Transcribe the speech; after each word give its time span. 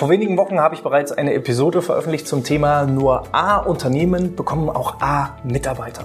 Vor 0.00 0.08
wenigen 0.08 0.38
Wochen 0.38 0.58
habe 0.58 0.74
ich 0.74 0.82
bereits 0.82 1.12
eine 1.12 1.34
Episode 1.34 1.82
veröffentlicht 1.82 2.26
zum 2.26 2.42
Thema 2.42 2.86
nur 2.86 3.24
A-Unternehmen 3.32 4.34
bekommen 4.34 4.70
auch 4.70 4.98
A-Mitarbeiter. 5.02 6.04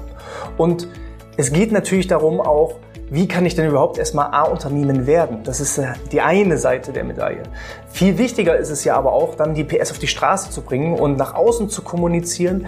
Und 0.57 0.89
es 1.37 1.53
geht 1.53 1.71
natürlich 1.71 2.07
darum 2.07 2.41
auch, 2.41 2.75
wie 3.09 3.25
kann 3.29 3.45
ich 3.45 3.55
denn 3.55 3.69
überhaupt 3.69 3.97
erstmal 3.97 4.33
A-Unternehmen 4.33 5.07
werden? 5.07 5.43
Das 5.45 5.61
ist 5.61 5.77
äh, 5.77 5.93
die 6.11 6.19
eine 6.19 6.57
Seite 6.57 6.91
der 6.91 7.05
Medaille. 7.05 7.43
Viel 7.87 8.17
wichtiger 8.17 8.57
ist 8.57 8.69
es 8.69 8.83
ja 8.83 8.97
aber 8.97 9.13
auch, 9.13 9.35
dann 9.35 9.53
die 9.53 9.63
PS 9.63 9.91
auf 9.91 9.99
die 9.99 10.07
Straße 10.07 10.49
zu 10.49 10.61
bringen 10.61 10.99
und 10.99 11.15
nach 11.15 11.33
außen 11.33 11.69
zu 11.69 11.81
kommunizieren, 11.81 12.67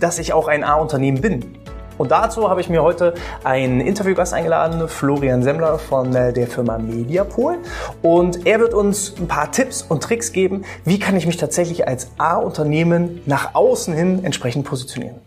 dass 0.00 0.18
ich 0.18 0.32
auch 0.32 0.48
ein 0.48 0.64
A-Unternehmen 0.64 1.20
bin. 1.20 1.58
Und 1.98 2.10
dazu 2.10 2.50
habe 2.50 2.60
ich 2.60 2.68
mir 2.68 2.82
heute 2.82 3.14
einen 3.44 3.80
Interviewgast 3.80 4.34
eingeladen, 4.34 4.88
Florian 4.88 5.42
Semmler 5.42 5.78
von 5.78 6.14
äh, 6.14 6.32
der 6.32 6.46
Firma 6.46 6.78
Mediapool. 6.78 7.58
Und 8.02 8.46
er 8.46 8.60
wird 8.60 8.74
uns 8.74 9.14
ein 9.18 9.28
paar 9.28 9.52
Tipps 9.52 9.82
und 9.82 10.02
Tricks 10.02 10.32
geben, 10.32 10.64
wie 10.84 10.98
kann 10.98 11.16
ich 11.16 11.26
mich 11.26 11.36
tatsächlich 11.36 11.86
als 11.86 12.08
A-Unternehmen 12.18 13.22
nach 13.26 13.54
außen 13.54 13.94
hin 13.94 14.24
entsprechend 14.24 14.64
positionieren. 14.64 15.20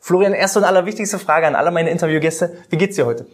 Florian, 0.00 0.32
erste 0.32 0.60
und 0.60 0.64
allerwichtigste 0.64 1.18
Frage 1.18 1.46
an 1.46 1.54
alle 1.54 1.70
meine 1.70 1.90
Interviewgäste. 1.90 2.56
Wie 2.70 2.78
geht's 2.78 2.96
dir 2.96 3.06
heute? 3.06 3.26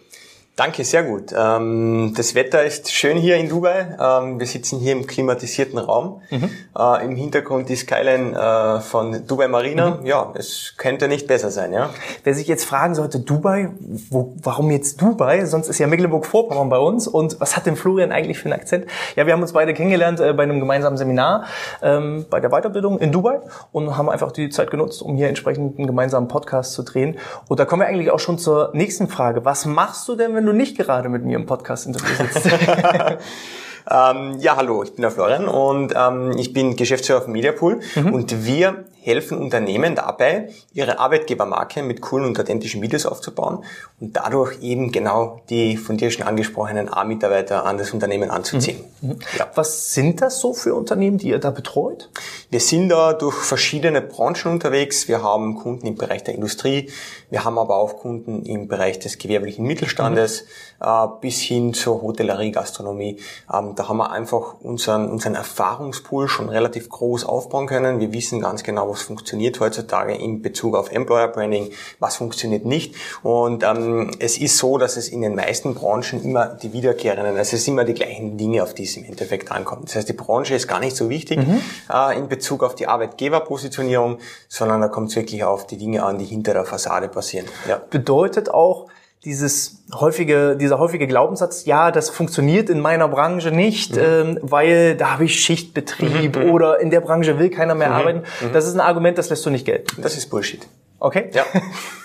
Danke, 0.57 0.85
sehr 0.85 1.03
gut. 1.03 1.35
Ähm, 1.37 2.15
das 2.17 2.35
Wetter 2.35 2.65
ist 2.65 2.91
schön 2.91 3.19
hier 3.19 3.37
in 3.37 3.51
Dubai. 3.51 3.95
Ähm, 4.01 4.41
wir 4.41 4.47
sitzen 4.47 4.79
hier 4.79 4.93
im 4.93 5.07
klimatisierten 5.07 5.79
Raum. 5.79 6.23
Mhm. 6.31 6.49
Äh, 6.75 7.05
Im 7.05 7.15
Hintergrund 7.15 7.69
die 7.69 7.77
Skyline 7.77 8.35
äh, 8.35 8.81
von 8.81 9.27
Dubai 9.27 9.49
Marina. 9.49 9.99
Mhm. 10.01 10.07
Ja, 10.07 10.33
es 10.35 10.73
könnte 10.79 11.09
nicht 11.09 11.27
besser 11.27 11.51
sein, 11.51 11.75
ja. 11.75 11.91
Wer 12.25 12.33
sich 12.33 12.49
jetzt 12.49 12.65
fragen 12.65 12.95
sollte, 12.95 13.21
Dubai, 13.21 13.69
wo, 14.09 14.35
warum 14.43 14.71
jetzt 14.71 15.03
Dubai? 15.03 15.45
Sonst 15.45 15.69
ist 15.69 15.79
ja 15.79 15.87
Mecklenburg-Vorpommern 15.89 16.71
bei 16.71 16.79
uns. 16.79 17.07
Und 17.07 17.39
was 17.39 17.55
hat 17.55 17.67
denn 17.67 17.77
Florian 17.77 18.11
eigentlich 18.11 18.39
für 18.39 18.47
einen 18.47 18.59
Akzent? 18.59 18.87
Ja, 19.15 19.27
wir 19.27 19.35
haben 19.35 19.43
uns 19.43 19.53
beide 19.53 19.75
kennengelernt 19.75 20.21
äh, 20.21 20.33
bei 20.33 20.45
einem 20.45 20.59
gemeinsamen 20.59 20.97
Seminar 20.97 21.45
ähm, 21.83 22.25
bei 22.31 22.41
der 22.41 22.49
Weiterbildung 22.49 22.99
in 22.99 23.13
Dubai 23.13 23.41
und 23.73 23.95
haben 23.99 24.09
einfach 24.09 24.33
die 24.33 24.49
Zeit 24.49 24.71
genutzt, 24.71 25.03
um 25.03 25.17
hier 25.17 25.29
entsprechend 25.29 25.77
einen 25.77 25.87
gemeinsamen 25.87 26.29
Podcast 26.29 26.73
zu 26.73 26.83
drehen. 26.83 27.19
Und 27.47 27.61
da 27.61 27.67
kommen 27.67 27.83
wir 27.83 27.89
eigentlich 27.89 28.11
auch 28.11 28.21
schon 28.21 28.39
zur 28.39 28.71
nächsten 28.73 29.09
Frage. 29.09 29.45
Was 29.45 29.67
machst 29.67 30.09
du 30.09 30.17
denn, 30.17 30.35
wenn 30.35 30.46
du 30.47 30.53
nicht 30.53 30.77
gerade 30.77 31.09
mit 31.09 31.25
mir 31.25 31.37
im 31.37 31.47
Podcast-Interview 31.47 32.15
sitzt. 32.17 32.47
ähm, 33.91 34.37
ja, 34.39 34.57
hallo, 34.57 34.83
ich 34.83 34.95
bin 34.95 35.03
der 35.03 35.11
Florian 35.11 35.49
und 35.49 35.93
ähm, 35.97 36.33
ich 36.39 36.53
bin 36.53 36.77
Geschäftsführer 36.77 37.23
von 37.23 37.33
Mediapool 37.33 37.81
mhm. 37.95 38.15
und 38.15 38.47
wir 38.47 38.85
helfen 39.07 39.39
Unternehmen 39.39 39.95
dabei, 39.95 40.49
ihre 40.75 40.99
Arbeitgebermarke 40.99 41.85
mit 41.85 42.01
coolen 42.01 42.27
und 42.27 42.41
authentischen 42.41 42.83
Videos 42.83 43.07
aufzubauen 43.07 43.65
und 44.01 44.17
dadurch 44.17 44.61
eben 44.63 44.91
genau 44.91 45.41
die 45.49 45.77
von 45.77 45.97
dir 45.97 46.11
schon 46.11 46.27
angesprochenen 46.27 46.93
A-Mitarbeiter 46.93 47.65
an 47.65 47.79
das 47.79 47.93
Unternehmen 47.93 48.33
anzuziehen. 48.33 48.81
Mhm. 49.01 49.11
mhm. 49.11 49.19
Ja. 49.39 49.49
Was 49.55 49.95
sind 49.95 50.23
das 50.23 50.41
so 50.41 50.53
für 50.55 50.75
Unternehmen, 50.75 51.19
die 51.19 51.29
ihr 51.29 51.39
da 51.39 51.53
betreut? 51.53 52.11
Wir 52.51 52.59
sind 52.59 52.89
da 52.89 53.13
durch 53.13 53.37
verschiedene 53.37 54.03
Branchen 54.03 54.51
unterwegs. 54.51 55.07
Wir 55.07 55.23
haben 55.23 55.55
Kunden 55.55 55.87
im 55.87 55.95
Bereich 55.95 56.25
der 56.25 56.35
Industrie, 56.35 56.91
wir 57.31 57.45
haben 57.45 57.59
aber 57.59 57.77
auch 57.77 57.99
Kunden 57.99 58.45
im 58.45 58.67
Bereich 58.67 58.99
des 58.99 59.19
gewerblichen 59.19 59.65
Mittelstandes 59.65 60.47
mhm. 60.81 60.87
äh, 60.87 61.07
bis 61.21 61.41
hin 61.41 61.75
zur 61.75 62.03
Hotellerie, 62.03 62.51
Gastronomie. 62.51 63.21
Ähm, 63.53 63.75
da 63.77 63.89
haben 63.89 63.99
wir 63.99 64.11
einfach 64.11 64.61
unseren, 64.61 65.09
unseren 65.09 65.37
Erfahrungspool 65.37 66.27
schon 66.27 66.49
relativ 66.49 66.89
groß 66.89 67.25
aufbauen 67.25 67.69
können. 67.69 68.01
Wir 68.01 68.13
wissen 68.13 68.41
ganz 68.41 68.65
genau, 68.65 68.96
was 68.97 69.03
funktioniert 69.03 69.61
heutzutage 69.61 70.15
in 70.15 70.41
Bezug 70.41 70.75
auf 70.75 70.91
Employer 70.91 71.29
Branding, 71.29 71.71
was 71.99 72.17
funktioniert 72.17 72.65
nicht. 72.65 72.95
Und 73.23 73.63
ähm, 73.63 74.11
es 74.19 74.39
ist 74.39 74.57
so, 74.57 74.79
dass 74.79 74.97
es 74.97 75.09
in 75.09 75.21
den 75.21 75.35
meisten 75.35 75.75
Branchen 75.75 76.25
immer 76.25 76.47
die 76.47 76.73
wiederkehrenden, 76.73 77.37
also 77.37 77.57
es 77.57 77.65
sind 77.65 77.75
immer 77.75 77.85
die 77.85 77.93
gleichen 77.93 78.39
Dinge, 78.39 78.63
auf 78.63 78.73
die 78.73 78.85
es 78.85 78.97
im 78.97 79.05
Endeffekt 79.05 79.53
ankommt. 79.53 79.89
Das 79.89 79.97
heißt, 79.97 80.09
die 80.09 80.15
Branche 80.15 80.55
ist 80.55 80.67
gar 80.67 80.81
nicht 80.81 80.97
so 80.97 81.11
wichtig 81.11 81.39
mhm. 81.39 81.61
äh, 81.93 82.17
in 82.17 82.29
Bezug 82.29 82.63
auf 82.63 82.75
die 82.75 82.87
Arbeitgeberpositionierung, 82.87 84.19
sondern 84.49 84.81
da 84.81 84.89
kommt 84.89 85.11
es 85.11 85.17
wirklich 85.17 85.45
auf 85.45 85.67
die 85.67 85.77
Dinge 85.77 86.03
an, 86.03 86.19
die 86.19 86.25
hinter 86.25 86.55
der 86.55 86.65
Fassade 86.65 87.09
passieren. 87.09 87.47
Ja. 87.69 87.83
Bedeutet 87.91 88.49
auch, 88.49 88.87
dieses 89.27 89.83
häufige, 89.93 90.57
dieser 90.57 90.79
häufige 90.79 91.09
Glaubenssatz, 91.09 91.65
ja, 91.65 91.91
das 91.91 92.11
funktioniert 92.11 92.71
in 92.71 92.79
meiner 92.79 93.09
Branche 93.09 93.51
nicht, 93.51 93.97
mhm. 93.97 94.03
ähm, 94.03 94.39
weil 94.41 94.95
da 94.95 95.11
habe 95.11 95.25
ich 95.25 95.41
Schichtbetrieb 95.41 96.37
mhm. 96.37 96.45
mhm. 96.45 96.51
oder 96.53 96.79
in 96.79 96.91
der 96.91 97.01
Branche 97.01 97.37
will 97.37 97.51
keiner 97.51 97.75
mehr 97.75 97.89
mhm. 97.89 97.95
arbeiten. 97.95 98.23
Mhm. 98.41 98.53
Das 98.53 98.67
ist 98.69 98.75
ein 98.75 98.81
Argument, 98.81 99.19
das 99.19 99.29
lässt 99.29 99.45
du 99.45 99.51
nicht 99.51 99.67
gelten. 99.67 100.01
Das 100.01 100.17
ist 100.17 100.31
Bullshit. 100.31 100.61
Okay. 101.01 101.31
Ja. 101.35 101.45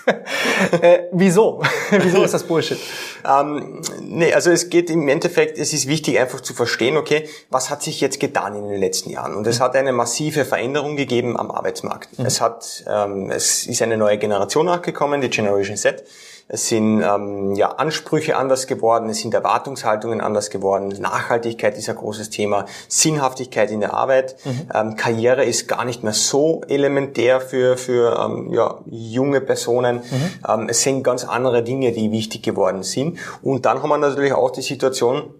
äh, 0.82 1.04
wieso? 1.12 1.62
wieso 1.90 2.24
ist 2.24 2.34
das 2.34 2.42
Bullshit? 2.42 2.78
Ähm, 3.24 3.80
nee, 4.00 4.34
also 4.34 4.50
es 4.50 4.68
geht 4.68 4.90
im 4.90 5.08
Endeffekt, 5.08 5.58
es 5.58 5.72
ist 5.72 5.86
wichtig 5.86 6.18
einfach 6.18 6.40
zu 6.40 6.54
verstehen, 6.54 6.96
okay, 6.96 7.28
was 7.50 7.70
hat 7.70 7.84
sich 7.84 8.00
jetzt 8.00 8.18
getan 8.18 8.56
in 8.56 8.68
den 8.68 8.80
letzten 8.80 9.10
Jahren? 9.10 9.36
Und 9.36 9.46
es 9.46 9.60
hat 9.60 9.76
eine 9.76 9.92
massive 9.92 10.44
Veränderung 10.44 10.96
gegeben 10.96 11.38
am 11.38 11.52
Arbeitsmarkt. 11.52 12.18
Mhm. 12.18 12.26
Es 12.26 12.40
hat, 12.40 12.84
ähm, 12.88 13.30
es 13.30 13.64
ist 13.66 13.80
eine 13.80 13.96
neue 13.96 14.18
Generation 14.18 14.66
nachgekommen, 14.66 15.20
die 15.20 15.30
Generation 15.30 15.76
Z 15.76 16.02
es 16.48 16.68
sind 16.68 17.02
ähm, 17.02 17.54
ja, 17.54 17.68
Ansprüche 17.72 18.36
anders 18.36 18.66
geworden, 18.66 19.08
es 19.08 19.20
sind 19.20 19.34
Erwartungshaltungen 19.34 20.20
anders 20.20 20.50
geworden, 20.50 20.88
Nachhaltigkeit 21.00 21.76
ist 21.78 21.88
ein 21.88 21.96
großes 21.96 22.30
Thema, 22.30 22.66
Sinnhaftigkeit 22.88 23.70
in 23.70 23.80
der 23.80 23.94
Arbeit, 23.94 24.36
mhm. 24.44 24.68
ähm, 24.74 24.96
Karriere 24.96 25.44
ist 25.44 25.68
gar 25.68 25.84
nicht 25.84 26.02
mehr 26.02 26.12
so 26.12 26.62
elementär 26.68 27.40
für, 27.40 27.76
für 27.76 28.18
ähm, 28.18 28.52
ja, 28.52 28.78
junge 28.86 29.40
Personen. 29.40 29.96
Mhm. 29.96 30.30
Ähm, 30.48 30.68
es 30.68 30.82
sind 30.82 31.02
ganz 31.02 31.24
andere 31.24 31.62
Dinge, 31.62 31.92
die 31.92 32.12
wichtig 32.12 32.42
geworden 32.42 32.82
sind. 32.82 33.18
Und 33.42 33.66
dann 33.66 33.82
haben 33.82 33.88
wir 33.88 33.98
natürlich 33.98 34.32
auch 34.32 34.50
die 34.50 34.62
Situation, 34.62 35.34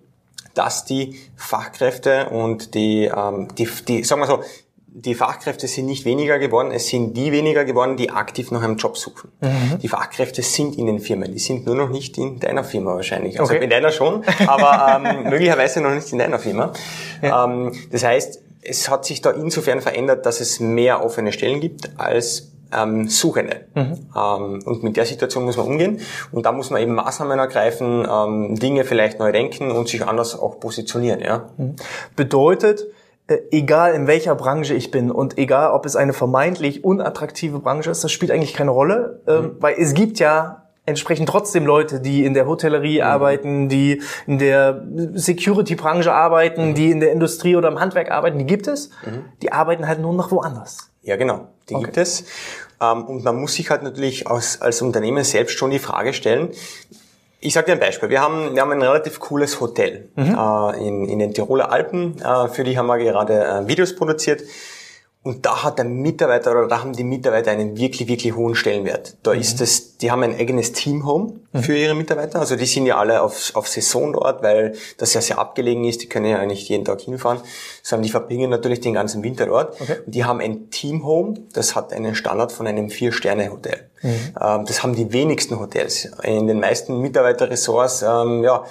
dass 0.55 0.85
die 0.85 1.19
Fachkräfte 1.37 2.29
und 2.31 2.75
die, 2.75 3.05
ähm, 3.05 3.49
die, 3.57 3.69
die 3.87 4.05
sagen 4.05 4.23
wir 4.23 4.27
so, 4.27 4.41
die 4.95 5.15
Fachkräfte 5.15 5.67
sind 5.67 5.87
nicht 5.87 6.05
weniger 6.05 6.39
geworden, 6.39 6.71
es 6.71 6.89
sind 6.89 7.17
die 7.17 7.33
weniger 7.33 7.65
geworden, 7.65 7.97
die 7.97 8.11
aktiv 8.11 8.51
nach 8.51 8.63
einem 8.63 8.77
Job 8.77 8.99
suchen. 8.99 9.33
Mhm. 9.41 9.79
Die 9.81 9.89
Fachkräfte 9.89 10.43
sind 10.43 10.77
in 10.77 10.87
den 10.87 10.99
Firmen, 10.99 11.33
die 11.33 11.39
sind 11.39 11.67
nur 11.67 11.75
noch 11.75 11.89
nicht 11.89 12.19
in 12.19 12.41
deiner 12.41 12.63
Firma 12.63 12.95
wahrscheinlich. 12.95 13.41
Also 13.41 13.55
okay. 13.55 13.65
in 13.65 13.71
deiner 13.71 13.91
schon, 13.91 14.23
aber 14.47 15.01
ähm, 15.03 15.25
möglicherweise 15.31 15.81
noch 15.81 15.95
nicht 15.95 16.13
in 16.13 16.19
deiner 16.19 16.39
Firma. 16.39 16.73
Ja. 17.23 17.45
Ähm, 17.45 17.73
das 17.91 18.05
heißt, 18.05 18.43
es 18.63 18.89
hat 18.91 19.07
sich 19.07 19.23
da 19.23 19.31
insofern 19.31 19.81
verändert, 19.81 20.27
dass 20.27 20.41
es 20.41 20.61
mehr 20.61 21.05
offene 21.05 21.33
Stellen 21.33 21.61
gibt 21.61 21.99
als 21.99 22.53
ähm, 22.73 23.09
Suchende. 23.09 23.67
Mhm. 23.75 24.11
Ähm, 24.15 24.63
und 24.65 24.83
mit 24.83 24.97
der 24.97 25.07
Situation 25.07 25.45
muss 25.45 25.57
man 25.57 25.67
umgehen. 25.67 26.01
Und 26.33 26.47
da 26.47 26.53
muss 26.53 26.71
man 26.71 26.83
eben 26.83 26.95
Maßnahmen 26.95 27.39
ergreifen, 27.39 28.07
ähm, 28.09 28.57
Dinge 28.57 28.85
vielleicht 28.85 29.19
neu 29.19 29.33
denken 29.33 29.71
und 29.71 29.89
sich 29.89 30.07
anders 30.07 30.39
auch 30.39 30.61
positionieren. 30.61 31.21
Ja? 31.21 31.51
Mhm. 31.57 31.77
Bedeutet, 32.15 32.85
egal 33.51 33.95
in 33.95 34.07
welcher 34.07 34.35
Branche 34.35 34.75
ich 34.75 34.91
bin 34.91 35.11
und 35.11 35.39
egal 35.39 35.73
ob 35.73 35.87
es 35.87 35.97
eine 35.97 36.13
vermeintlich 36.13 36.85
unattraktive 36.85 37.59
Branche 37.59 37.91
ist, 37.91 38.03
das 38.05 38.13
spielt 38.13 38.31
eigentlich 38.31 38.55
keine 38.55 38.71
Rolle, 38.71 39.21
ähm, 39.27 39.43
mhm. 39.43 39.57
weil 39.61 39.75
es 39.79 39.95
gibt 39.95 40.19
ja 40.19 40.63
entsprechend 40.85 41.29
trotzdem 41.29 41.65
Leute, 41.65 42.01
die 42.01 42.25
in 42.25 42.35
der 42.35 42.47
Hotellerie 42.47 42.99
mhm. 42.99 43.07
arbeiten, 43.07 43.69
die 43.69 44.03
in 44.27 44.39
der 44.39 44.83
Security-Branche 45.15 46.13
arbeiten, 46.13 46.71
mhm. 46.71 46.75
die 46.75 46.91
in 46.91 47.01
der 47.01 47.13
Industrie 47.13 47.57
oder 47.57 47.69
im 47.69 47.79
Handwerk 47.79 48.11
arbeiten, 48.11 48.39
die 48.39 48.47
gibt 48.47 48.67
es. 48.67 48.91
Mhm. 49.05 49.25
Die 49.43 49.53
arbeiten 49.53 49.87
halt 49.87 50.01
nur 50.01 50.13
noch 50.13 50.31
woanders. 50.31 50.91
Ja, 51.03 51.17
genau, 51.17 51.49
die 51.69 51.75
okay. 51.75 51.85
gibt 51.85 51.97
es. 51.97 52.25
Ähm, 52.81 53.05
und 53.05 53.25
man 53.25 53.37
muss 53.37 53.55
sich 53.55 53.71
halt 53.71 53.83
natürlich 53.83 54.27
als, 54.27 54.61
als 54.61 54.83
Unternehmen 54.83 55.23
selbst 55.25 55.57
schon 55.57 55.71
die 55.71 55.79
Frage 55.79 56.13
stellen, 56.13 56.51
ich 57.43 57.53
sage 57.53 57.67
dir 57.67 57.73
ein 57.73 57.81
Beispiel. 57.81 58.09
Wir 58.09 58.21
haben, 58.21 58.55
wir 58.55 58.63
haben 58.63 58.71
ein 58.71 58.83
relativ 58.83 59.19
cooles 59.19 59.61
Hotel 59.61 60.09
mhm. 60.15 60.39
äh, 60.39 60.87
in, 60.87 61.09
in 61.09 61.19
den 61.19 61.35
Tiroler 61.35 61.71
Alpen. 61.73 62.17
Äh, 62.23 62.49
für 62.49 62.63
die 62.63 62.79
haben 62.79 62.87
wir 62.87 62.99
gerade 62.99 63.45
äh, 63.45 63.69
Videos 63.69 63.97
produziert. 63.97 64.43
Und 65.25 65.47
da 65.47 65.63
hat 65.63 65.79
der 65.79 65.85
Mitarbeiter 65.85 66.51
oder 66.51 66.67
da 66.67 66.81
haben 66.81 66.95
die 66.95 67.05
Mitarbeiter 67.05 67.53
einen 67.53 67.77
wirklich, 67.77 68.09
wirklich 68.09 68.35
hohen 68.35 68.57
Stellenwert. 68.57 69.17
Da 69.23 69.33
mhm. 69.33 69.41
ist 69.41 69.61
das, 69.61 69.97
die 69.99 70.11
haben 70.11 70.25
ein 70.25 70.37
eigenes 70.37 70.73
Teamhome 70.73 71.35
mhm. 71.53 71.63
für 71.63 71.77
ihre 71.77 71.95
Mitarbeiter. 71.95 72.41
Also 72.41 72.57
die 72.57 72.67
sind 72.67 72.87
ja 72.87 72.97
alle 72.97 73.23
auf, 73.23 73.55
auf 73.55 73.69
Saison 73.69 74.13
dort, 74.15 74.43
weil 74.43 74.75
das 74.99 75.15
ja 75.15 75.21
sehr 75.21 75.39
abgelegen 75.39 75.85
ist. 75.85 76.03
Die 76.03 76.09
können 76.09 76.27
ja 76.27 76.45
nicht 76.45 76.69
jeden 76.69 76.85
Tag 76.85 77.01
hinfahren, 77.03 77.41
sondern 77.85 78.03
die 78.03 78.11
verbringen 78.11 78.51
natürlich 78.51 78.81
den 78.81 78.95
ganzen 78.95 79.23
Winter 79.23 79.47
dort. 79.47 79.81
Okay. 79.81 79.99
Und 80.05 80.13
die 80.13 80.25
haben 80.25 80.41
ein 80.41 80.71
Teamhome, 80.71 81.35
das 81.53 81.77
hat 81.77 81.93
einen 81.93 82.17
Standard 82.17 82.51
von 82.51 82.67
einem 82.67 82.91
Vier-Sterne-Hotel. 82.91 83.91
Mhm. 84.03 84.11
Ähm, 84.41 84.65
das 84.67 84.83
haben 84.83 84.97
die 84.97 85.13
wenigsten 85.13 85.61
Hotels. 85.61 86.09
In 86.25 86.49
den 86.49 86.59
meisten 86.59 87.01
Mitarbeiterressorts, 87.01 88.03
ähm, 88.03 88.43
ja, 88.43 88.65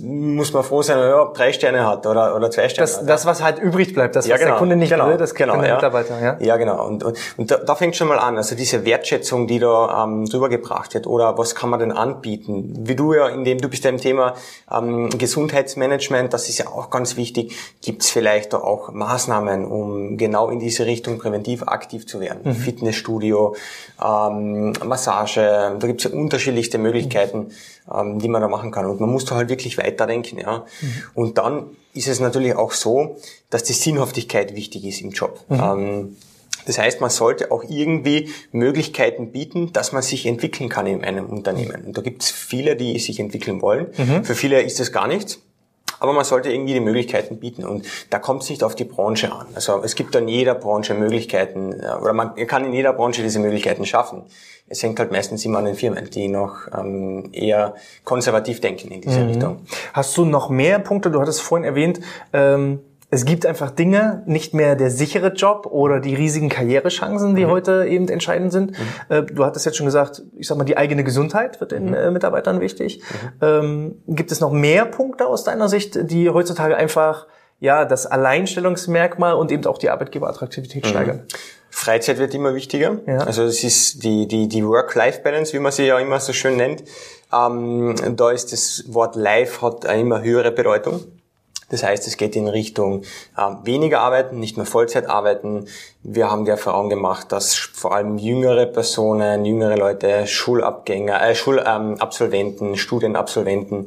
muss 0.00 0.52
man 0.52 0.64
froh 0.64 0.82
sein, 0.82 0.98
wenn 0.98 1.10
man 1.10 1.32
drei 1.32 1.52
Sterne 1.52 1.86
hat 1.86 2.04
oder, 2.04 2.34
oder 2.34 2.50
zwei 2.50 2.68
Sterne 2.68 2.90
das, 2.90 3.00
hat. 3.00 3.08
Das, 3.08 3.24
was 3.24 3.40
halt 3.40 3.60
übrig 3.60 3.94
bleibt, 3.94 4.16
das, 4.16 4.26
ja, 4.26 4.34
was 4.34 4.40
genau, 4.40 4.52
der 4.52 4.58
Kunde 4.58 4.74
nicht 4.74 4.90
genau, 4.90 5.06
will, 5.06 5.16
das 5.16 5.32
genau, 5.32 5.56
der 5.60 5.68
ja. 5.68 5.74
Mitarbeiter. 5.76 6.20
Ja, 6.20 6.36
ja 6.40 6.56
genau. 6.56 6.84
Und, 6.88 7.04
und, 7.04 7.16
und 7.36 7.50
da, 7.52 7.58
da 7.58 7.76
fängt 7.76 7.94
schon 7.94 8.08
mal 8.08 8.18
an, 8.18 8.36
also 8.36 8.56
diese 8.56 8.84
Wertschätzung, 8.84 9.46
die 9.46 9.60
da 9.60 10.04
ähm, 10.04 10.26
drüber 10.26 10.48
gebracht 10.48 10.94
wird 10.94 11.06
oder 11.06 11.38
was 11.38 11.54
kann 11.54 11.70
man 11.70 11.78
denn 11.78 11.92
anbieten? 11.92 12.80
Wie 12.80 12.96
du 12.96 13.14
ja, 13.14 13.28
indem 13.28 13.58
du 13.58 13.68
bist 13.68 13.84
ja 13.84 13.90
im 13.90 13.98
Thema 13.98 14.34
ähm, 14.72 15.08
Gesundheitsmanagement, 15.16 16.34
das 16.34 16.48
ist 16.48 16.58
ja 16.58 16.66
auch 16.66 16.90
ganz 16.90 17.16
wichtig, 17.16 17.54
gibt 17.80 18.02
es 18.02 18.10
vielleicht 18.10 18.52
da 18.52 18.58
auch 18.58 18.90
Maßnahmen, 18.90 19.64
um 19.66 20.18
genau 20.18 20.48
in 20.50 20.58
diese 20.58 20.84
Richtung 20.84 21.18
präventiv 21.18 21.62
aktiv 21.62 22.08
zu 22.08 22.18
werden? 22.18 22.40
Mhm. 22.42 22.54
Fitnessstudio, 22.56 23.54
ähm, 24.04 24.72
Massage, 24.84 25.76
da 25.78 25.86
gibt 25.86 26.04
es 26.04 26.10
ja 26.10 26.18
unterschiedlichste 26.18 26.78
Möglichkeiten, 26.78 27.52
ähm, 27.94 28.18
die 28.18 28.28
man 28.28 28.40
da 28.40 28.48
machen 28.48 28.70
kann. 28.70 28.86
Und 28.86 29.00
man 29.00 29.10
muss 29.10 29.24
da 29.24 29.36
halt 29.36 29.48
wirklich 29.48 29.78
weiterdenken. 29.78 30.38
Ja. 30.38 30.64
Mhm. 30.80 30.92
Und 31.14 31.38
dann 31.38 31.76
ist 31.94 32.08
es 32.08 32.20
natürlich 32.20 32.54
auch 32.54 32.72
so, 32.72 33.16
dass 33.50 33.64
die 33.64 33.72
Sinnhaftigkeit 33.72 34.54
wichtig 34.54 34.84
ist 34.84 35.00
im 35.00 35.10
Job. 35.10 35.44
Mhm. 35.48 35.60
Ähm, 35.60 36.16
das 36.66 36.78
heißt, 36.78 37.00
man 37.00 37.10
sollte 37.10 37.50
auch 37.50 37.64
irgendwie 37.68 38.30
Möglichkeiten 38.52 39.32
bieten, 39.32 39.72
dass 39.72 39.92
man 39.92 40.02
sich 40.02 40.26
entwickeln 40.26 40.68
kann 40.68 40.86
in 40.86 41.02
einem 41.02 41.26
Unternehmen. 41.26 41.84
Und 41.86 41.96
da 41.96 42.02
gibt 42.02 42.22
es 42.22 42.30
viele, 42.30 42.76
die 42.76 42.98
sich 42.98 43.18
entwickeln 43.18 43.62
wollen. 43.62 43.88
Mhm. 43.96 44.24
Für 44.24 44.34
viele 44.34 44.62
ist 44.62 44.78
das 44.78 44.92
gar 44.92 45.08
nichts. 45.08 45.40
Aber 46.00 46.12
man 46.12 46.24
sollte 46.24 46.50
irgendwie 46.50 46.72
die 46.72 46.80
Möglichkeiten 46.80 47.38
bieten 47.38 47.64
und 47.64 47.86
da 48.10 48.18
kommt 48.18 48.42
es 48.42 48.50
nicht 48.50 48.64
auf 48.64 48.74
die 48.74 48.84
Branche 48.84 49.32
an. 49.32 49.46
Also 49.54 49.82
es 49.84 49.94
gibt 49.94 50.14
in 50.14 50.28
jeder 50.28 50.54
Branche 50.54 50.94
Möglichkeiten 50.94 51.74
oder 51.74 52.12
man 52.12 52.34
kann 52.46 52.64
in 52.64 52.72
jeder 52.72 52.92
Branche 52.92 53.22
diese 53.22 53.38
Möglichkeiten 53.38 53.86
schaffen. 53.86 54.22
Es 54.66 54.82
hängt 54.82 54.98
halt 54.98 55.12
meistens 55.12 55.44
immer 55.44 55.58
an 55.58 55.66
den 55.66 55.74
Firmen, 55.74 56.08
die 56.10 56.28
noch 56.28 56.68
ähm, 56.76 57.28
eher 57.32 57.74
konservativ 58.04 58.60
denken 58.60 58.90
in 58.90 59.00
diese 59.00 59.20
mhm. 59.20 59.28
Richtung. 59.28 59.60
Hast 59.92 60.16
du 60.16 60.24
noch 60.24 60.48
mehr 60.48 60.78
Punkte? 60.78 61.10
Du 61.10 61.20
hattest 61.20 61.42
vorhin 61.42 61.64
erwähnt, 61.64 62.00
ähm 62.32 62.80
es 63.10 63.24
gibt 63.24 63.44
einfach 63.44 63.70
Dinge, 63.70 64.22
nicht 64.26 64.54
mehr 64.54 64.76
der 64.76 64.90
sichere 64.90 65.28
Job 65.32 65.66
oder 65.66 65.98
die 65.98 66.14
riesigen 66.14 66.48
Karrierechancen, 66.48 67.34
die 67.34 67.44
mhm. 67.44 67.50
heute 67.50 67.86
eben 67.86 68.08
entscheidend 68.08 68.52
sind. 68.52 68.70
Mhm. 68.70 68.76
Äh, 69.08 69.22
du 69.24 69.44
hattest 69.44 69.66
jetzt 69.66 69.76
schon 69.76 69.86
gesagt, 69.86 70.22
ich 70.38 70.46
sag 70.46 70.56
mal, 70.56 70.64
die 70.64 70.76
eigene 70.76 71.02
Gesundheit 71.02 71.60
wird 71.60 71.72
den 71.72 71.88
mhm. 71.88 71.94
Äh, 71.94 72.10
Mitarbeitern 72.12 72.60
wichtig. 72.60 73.02
Mhm. 73.40 73.46
Ähm, 73.46 74.02
gibt 74.06 74.30
es 74.30 74.40
noch 74.40 74.52
mehr 74.52 74.84
Punkte 74.84 75.26
aus 75.26 75.42
deiner 75.42 75.68
Sicht, 75.68 75.98
die 76.10 76.30
heutzutage 76.30 76.76
einfach 76.76 77.26
ja 77.58 77.84
das 77.84 78.06
Alleinstellungsmerkmal 78.06 79.34
und 79.34 79.50
eben 79.50 79.66
auch 79.66 79.78
die 79.78 79.90
Arbeitgeberattraktivität 79.90 80.84
mhm. 80.84 80.88
steigern? 80.88 81.22
Freizeit 81.70 82.18
wird 82.18 82.34
immer 82.34 82.54
wichtiger. 82.54 82.98
Ja. 83.06 83.18
Also 83.18 83.42
es 83.42 83.64
ist 83.64 84.04
die, 84.04 84.26
die, 84.28 84.48
die 84.48 84.64
Work-Life-Balance, 84.64 85.52
wie 85.52 85.58
man 85.58 85.72
sie 85.72 85.86
ja 85.86 85.98
immer 85.98 86.20
so 86.20 86.32
schön 86.32 86.56
nennt. 86.56 86.84
Ähm, 87.32 87.94
da 88.16 88.30
ist 88.30 88.52
das 88.52 88.84
Wort 88.88 89.16
Life 89.16 89.62
hat 89.62 89.86
eine 89.86 90.00
immer 90.00 90.22
höhere 90.22 90.52
Bedeutung. 90.52 91.04
Das 91.70 91.82
heißt, 91.82 92.06
es 92.06 92.16
geht 92.16 92.36
in 92.36 92.48
Richtung 92.48 93.02
äh, 93.36 93.42
weniger 93.64 94.00
arbeiten, 94.00 94.38
nicht 94.38 94.56
mehr 94.56 94.66
Vollzeit 94.66 95.08
arbeiten. 95.08 95.66
Wir 96.02 96.30
haben 96.30 96.44
die 96.44 96.50
Erfahrung 96.50 96.88
gemacht, 96.88 97.32
dass 97.32 97.54
vor 97.54 97.94
allem 97.94 98.18
jüngere 98.18 98.66
Personen, 98.66 99.44
jüngere 99.44 99.76
Leute, 99.76 100.26
Schulabgänger, 100.26 101.22
äh, 101.22 101.34
Schulabsolventen, 101.34 102.68
ähm, 102.70 102.76
Studienabsolventen, 102.76 103.86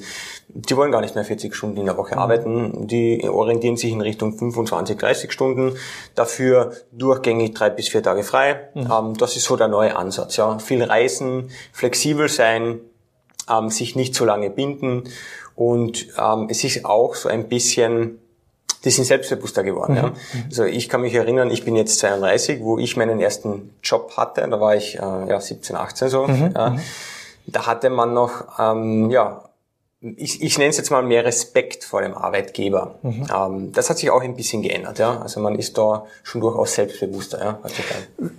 die 0.56 0.78
wollen 0.78 0.92
gar 0.92 1.02
nicht 1.02 1.16
mehr 1.16 1.26
40 1.26 1.56
Stunden 1.56 1.78
in 1.78 1.86
der 1.86 1.98
Woche 1.98 2.16
mhm. 2.16 2.22
arbeiten. 2.22 2.88
Die 2.88 3.28
orientieren 3.28 3.76
sich 3.76 3.92
in 3.92 4.02
Richtung 4.02 4.38
25, 4.38 4.98
30 4.98 5.32
Stunden. 5.32 5.76
Dafür 6.16 6.74
durchgängig 6.92 7.54
drei 7.54 7.70
bis 7.70 7.90
vier 7.90 8.04
Tage 8.04 8.24
frei. 8.24 8.70
Mhm. 8.74 8.92
Ähm, 8.92 9.14
das 9.18 9.36
ist 9.36 9.46
so 9.46 9.56
der 9.56 9.68
neue 9.68 9.96
Ansatz. 9.96 10.38
Ja, 10.38 10.60
viel 10.60 10.84
reisen, 10.84 11.50
flexibel 11.72 12.30
sein, 12.30 12.80
ähm, 13.50 13.69
sich 13.69 13.95
nicht 13.95 14.16
zu 14.16 14.25
lange 14.25 14.50
binden 14.50 15.04
und 15.56 16.07
ähm, 16.18 16.48
es 16.50 16.63
ist 16.63 16.86
auch 16.86 17.16
so 17.16 17.30
ein 17.30 17.48
bisschen, 17.48 18.19
die 18.84 18.90
sind 18.90 19.06
selbstbewusster 19.06 19.63
geworden. 19.63 19.94
Mhm. 19.94 19.98
Ja. 19.98 20.13
Also 20.45 20.63
ich 20.66 20.90
kann 20.90 21.01
mich 21.01 21.13
erinnern, 21.13 21.51
ich 21.51 21.63
bin 21.63 21.75
jetzt 21.75 22.00
32, 22.00 22.62
wo 22.62 22.80
ich 22.80 22.98
meinen 22.98 23.19
ersten 23.19 23.75
Job 23.84 24.13
hatte, 24.18 24.48
da 24.48 24.60
war 24.60 24.75
ich 24.75 24.95
äh, 24.95 25.00
ja 25.00 25.40
17, 25.40 25.75
18 25.75 26.10
so. 26.10 26.28
Mhm. 26.28 26.51
Ja. 26.56 26.69
Mhm. 26.72 26.80
Da 27.45 27.66
hatte 27.68 27.90
man 27.90 28.13
noch 28.13 28.57
ähm, 28.57 29.12
ja 29.12 29.44
ich, 30.18 30.44
ich 30.44 30.58
nenne 30.58 30.70
es 30.70 30.78
jetzt 30.78 30.92
mal 30.92 31.02
mehr 31.02 31.24
Respekt 31.24 31.86
vor 31.86 32.02
dem 32.02 32.14
Arbeitgeber. 32.14 32.96
Mhm. 33.04 33.28
Ähm, 33.34 33.72
das 33.72 33.90
hat 33.90 33.98
sich 33.98 34.10
auch 34.12 34.22
ein 34.22 34.36
bisschen 34.36 34.62
geändert, 34.62 35.00
ja. 35.00 35.22
Also 35.22 35.40
man 35.40 35.56
ist 35.56 35.78
da 35.78 36.06
schon 36.24 36.42
durchaus 36.42 36.74
selbstbewusster, 36.74 37.40
ja. 37.42 37.60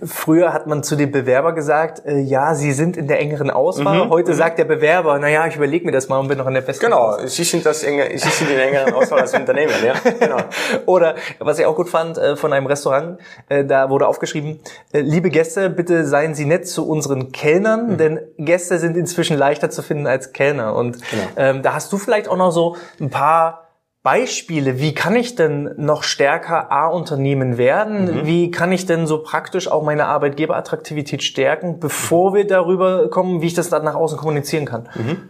Früher 0.05 0.53
hat 0.53 0.67
man 0.67 0.83
zu 0.83 0.95
dem 0.95 1.11
Bewerber 1.11 1.53
gesagt, 1.53 2.05
äh, 2.05 2.19
ja, 2.19 2.53
Sie 2.53 2.71
sind 2.71 2.97
in 2.97 3.07
der 3.07 3.19
engeren 3.19 3.49
Auswahl. 3.49 4.05
Mhm. 4.05 4.09
Heute 4.11 4.33
mhm. 4.33 4.35
sagt 4.35 4.59
der 4.59 4.65
Bewerber, 4.65 5.17
na 5.19 5.27
ja, 5.27 5.47
ich 5.47 5.55
überlege 5.55 5.85
mir 5.85 5.91
das 5.91 6.07
mal 6.07 6.19
und 6.19 6.27
bin 6.27 6.37
noch 6.37 6.45
in 6.45 6.53
der 6.53 6.61
besten 6.61 6.85
Genau, 6.85 6.99
Auswahl. 6.99 7.27
Sie 7.27 7.43
sind 7.43 7.65
das 7.65 7.81
enge, 7.81 8.11
Sie 8.15 8.29
sind 8.29 8.51
in 8.51 8.57
der 8.57 8.67
engeren 8.67 8.93
Auswahl 8.93 9.21
als 9.21 9.33
Unternehmen, 9.33 9.73
ja. 9.83 9.95
Genau. 10.19 10.37
Oder 10.85 11.15
was 11.39 11.57
ich 11.57 11.65
auch 11.65 11.75
gut 11.75 11.89
fand 11.89 12.19
äh, 12.19 12.35
von 12.35 12.53
einem 12.53 12.67
Restaurant, 12.67 13.17
äh, 13.49 13.65
da 13.65 13.89
wurde 13.89 14.07
aufgeschrieben, 14.07 14.59
äh, 14.93 14.99
liebe 14.99 15.31
Gäste, 15.31 15.71
bitte 15.71 16.05
seien 16.05 16.35
Sie 16.35 16.45
nett 16.45 16.67
zu 16.67 16.87
unseren 16.87 17.31
Kellnern, 17.31 17.93
mhm. 17.93 17.97
denn 17.97 18.19
Gäste 18.37 18.77
sind 18.77 18.95
inzwischen 18.97 19.35
leichter 19.35 19.71
zu 19.71 19.81
finden 19.81 20.05
als 20.05 20.31
Kellner 20.31 20.75
und 20.75 20.99
genau. 21.09 21.54
Ähm, 21.55 21.63
da 21.63 21.73
hast 21.73 21.91
du 21.91 21.97
vielleicht 21.97 22.27
auch 22.27 22.37
noch 22.37 22.51
so 22.51 22.77
ein 22.99 23.09
paar 23.09 23.65
Beispiele, 24.05 24.79
wie 24.79 24.93
kann 24.93 25.15
ich 25.15 25.35
denn 25.35 25.71
noch 25.77 26.03
stärker 26.03 26.71
A-Unternehmen 26.71 27.57
werden? 27.57 28.19
Mhm. 28.19 28.25
Wie 28.27 28.51
kann 28.51 28.71
ich 28.71 28.85
denn 28.85 29.07
so 29.07 29.23
praktisch 29.23 29.67
auch 29.67 29.81
meine 29.81 30.05
Arbeitgeberattraktivität 30.05 31.23
stärken, 31.23 31.79
bevor 31.79 32.35
wir 32.35 32.45
darüber 32.45 33.09
kommen, 33.09 33.41
wie 33.41 33.47
ich 33.47 33.55
das 33.55 33.69
dann 33.69 33.83
nach 33.83 33.95
außen 33.95 34.19
kommunizieren 34.19 34.65
kann? 34.65 34.87
Mhm. 34.93 35.29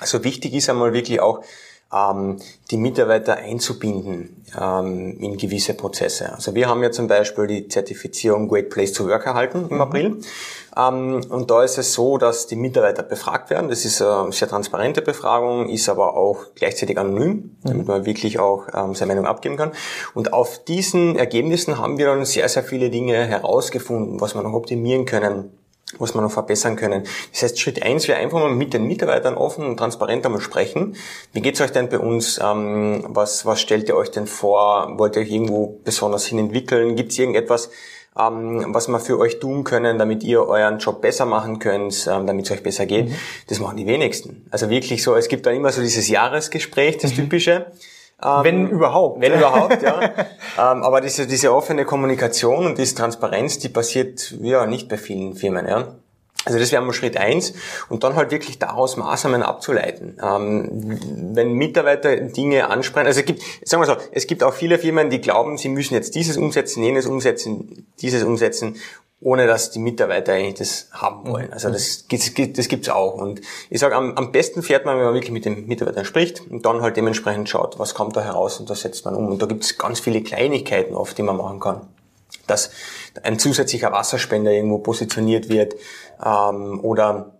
Also 0.00 0.24
wichtig 0.24 0.52
ist 0.54 0.68
einmal 0.68 0.92
wirklich 0.92 1.20
auch, 1.20 1.42
die 1.90 2.76
Mitarbeiter 2.76 3.36
einzubinden 3.36 4.44
ähm, 4.60 5.16
in 5.20 5.38
gewisse 5.38 5.72
Prozesse. 5.72 6.30
Also 6.34 6.54
wir 6.54 6.68
haben 6.68 6.82
ja 6.82 6.90
zum 6.90 7.08
Beispiel 7.08 7.46
die 7.46 7.68
Zertifizierung 7.68 8.46
Great 8.46 8.68
Place 8.68 8.92
to 8.92 9.08
Work 9.08 9.24
erhalten 9.24 9.68
im 9.70 9.76
mhm. 9.76 9.80
April. 9.80 10.20
Ähm, 10.76 11.22
und 11.30 11.50
da 11.50 11.62
ist 11.62 11.78
es 11.78 11.94
so, 11.94 12.18
dass 12.18 12.46
die 12.46 12.56
Mitarbeiter 12.56 13.02
befragt 13.02 13.48
werden. 13.48 13.70
Das 13.70 13.86
ist 13.86 14.02
eine 14.02 14.32
sehr 14.32 14.48
transparente 14.48 15.00
Befragung, 15.00 15.70
ist 15.70 15.88
aber 15.88 16.14
auch 16.14 16.48
gleichzeitig 16.54 16.98
anonym, 16.98 17.56
damit 17.62 17.86
mhm. 17.86 17.94
man 17.94 18.04
wirklich 18.04 18.38
auch 18.38 18.66
ähm, 18.74 18.94
seine 18.94 19.14
Meinung 19.14 19.26
abgeben 19.26 19.56
kann. 19.56 19.72
Und 20.12 20.34
auf 20.34 20.62
diesen 20.64 21.16
Ergebnissen 21.16 21.78
haben 21.78 21.96
wir 21.96 22.04
dann 22.04 22.26
sehr, 22.26 22.50
sehr 22.50 22.64
viele 22.64 22.90
Dinge 22.90 23.14
herausgefunden, 23.26 24.20
was 24.20 24.34
wir 24.34 24.42
noch 24.42 24.52
optimieren 24.52 25.06
können 25.06 25.57
was 25.98 26.14
wir 26.14 26.20
noch 26.20 26.30
verbessern 26.30 26.76
können. 26.76 27.04
Das 27.32 27.42
heißt, 27.42 27.58
Schritt 27.58 27.82
eins 27.82 28.08
wäre 28.08 28.18
einfach 28.18 28.38
mal 28.38 28.50
mit 28.50 28.74
den 28.74 28.86
Mitarbeitern 28.86 29.34
offen 29.34 29.64
und 29.64 29.76
transparent 29.78 30.24
einmal 30.26 30.40
sprechen. 30.40 30.96
Wie 31.32 31.40
geht's 31.40 31.60
euch 31.60 31.72
denn 31.72 31.88
bei 31.88 31.98
uns? 31.98 32.38
Ähm, 32.42 33.04
was, 33.08 33.46
was 33.46 33.60
stellt 33.60 33.88
ihr 33.88 33.96
euch 33.96 34.10
denn 34.10 34.26
vor? 34.26 34.98
Wollt 34.98 35.16
ihr 35.16 35.22
euch 35.22 35.30
irgendwo 35.30 35.80
besonders 35.84 36.26
hin 36.26 36.38
entwickeln? 36.38 36.94
Gibt's 36.94 37.18
irgendetwas, 37.18 37.70
ähm, 38.18 38.66
was 38.68 38.88
wir 38.88 39.00
für 39.00 39.18
euch 39.18 39.40
tun 39.40 39.64
können, 39.64 39.98
damit 39.98 40.22
ihr 40.24 40.46
euren 40.46 40.78
Job 40.78 41.00
besser 41.00 41.24
machen 41.24 41.58
könnt, 41.58 42.06
ähm, 42.10 42.26
damit 42.26 42.44
es 42.44 42.50
euch 42.50 42.62
besser 42.62 42.84
geht? 42.84 43.08
Mhm. 43.08 43.14
Das 43.46 43.58
machen 43.60 43.78
die 43.78 43.86
wenigsten. 43.86 44.46
Also 44.50 44.68
wirklich 44.68 45.02
so, 45.02 45.16
es 45.16 45.28
gibt 45.28 45.46
dann 45.46 45.54
immer 45.54 45.72
so 45.72 45.80
dieses 45.80 46.08
Jahresgespräch, 46.08 46.98
das 46.98 47.12
mhm. 47.12 47.16
typische. 47.16 47.66
Ähm, 48.22 48.44
wenn 48.44 48.68
überhaupt. 48.68 49.20
Wenn 49.20 49.34
überhaupt, 49.34 49.82
ja. 49.82 50.02
ähm, 50.58 50.82
aber 50.82 51.00
diese, 51.00 51.26
diese 51.26 51.54
offene 51.54 51.84
Kommunikation 51.84 52.66
und 52.66 52.78
diese 52.78 52.94
Transparenz, 52.94 53.58
die 53.58 53.68
passiert 53.68 54.34
ja 54.40 54.66
nicht 54.66 54.88
bei 54.88 54.98
vielen 54.98 55.34
Firmen. 55.34 55.66
Ja. 55.66 55.94
Also 56.44 56.58
das 56.58 56.72
wäre 56.72 56.82
mal 56.82 56.92
Schritt 56.92 57.16
eins 57.16 57.52
und 57.88 58.04
dann 58.04 58.16
halt 58.16 58.30
wirklich 58.30 58.58
daraus 58.58 58.96
Maßnahmen 58.96 59.42
abzuleiten. 59.42 60.18
Ähm, 60.22 60.98
wenn 61.34 61.52
Mitarbeiter 61.52 62.16
Dinge 62.16 62.70
ansprechen, 62.70 63.06
also 63.06 63.20
es 63.20 63.26
gibt, 63.26 63.42
sagen 63.64 63.82
wir 63.82 63.86
so, 63.86 63.96
es 64.12 64.26
gibt 64.26 64.42
auch 64.42 64.54
viele 64.54 64.78
Firmen, 64.78 65.10
die 65.10 65.20
glauben, 65.20 65.58
sie 65.58 65.68
müssen 65.68 65.94
jetzt 65.94 66.14
dieses 66.14 66.36
umsetzen, 66.36 66.82
jenes 66.82 67.06
umsetzen, 67.06 67.86
dieses 68.00 68.22
umsetzen 68.22 68.76
ohne 69.20 69.46
dass 69.46 69.70
die 69.70 69.80
Mitarbeiter 69.80 70.32
eigentlich 70.32 70.54
das 70.54 70.88
haben 70.92 71.26
wollen. 71.26 71.48
Mhm. 71.48 71.52
Also 71.52 71.70
das, 71.70 72.06
das, 72.06 72.32
das 72.34 72.68
gibt's 72.68 72.88
auch. 72.88 73.14
Und 73.14 73.40
ich 73.68 73.80
sage, 73.80 73.96
am, 73.96 74.16
am 74.16 74.30
besten 74.30 74.62
fährt 74.62 74.84
man, 74.84 74.96
wenn 74.96 75.04
man 75.06 75.14
wirklich 75.14 75.32
mit 75.32 75.44
den 75.44 75.66
Mitarbeitern 75.66 76.04
spricht 76.04 76.40
und 76.48 76.64
dann 76.64 76.82
halt 76.82 76.96
dementsprechend 76.96 77.48
schaut, 77.48 77.78
was 77.78 77.94
kommt 77.94 78.16
da 78.16 78.22
heraus 78.22 78.60
und 78.60 78.70
das 78.70 78.82
setzt 78.82 79.04
man 79.04 79.16
um. 79.16 79.28
Und 79.28 79.42
da 79.42 79.46
gibt's 79.46 79.76
ganz 79.76 79.98
viele 79.98 80.22
Kleinigkeiten 80.22 80.94
oft, 80.94 81.18
die 81.18 81.22
man 81.22 81.36
machen 81.36 81.58
kann. 81.58 81.88
Dass 82.46 82.70
ein 83.22 83.38
zusätzlicher 83.38 83.90
Wasserspender 83.90 84.52
irgendwo 84.52 84.78
positioniert 84.78 85.48
wird 85.48 85.74
ähm, 86.24 86.80
oder 86.82 87.32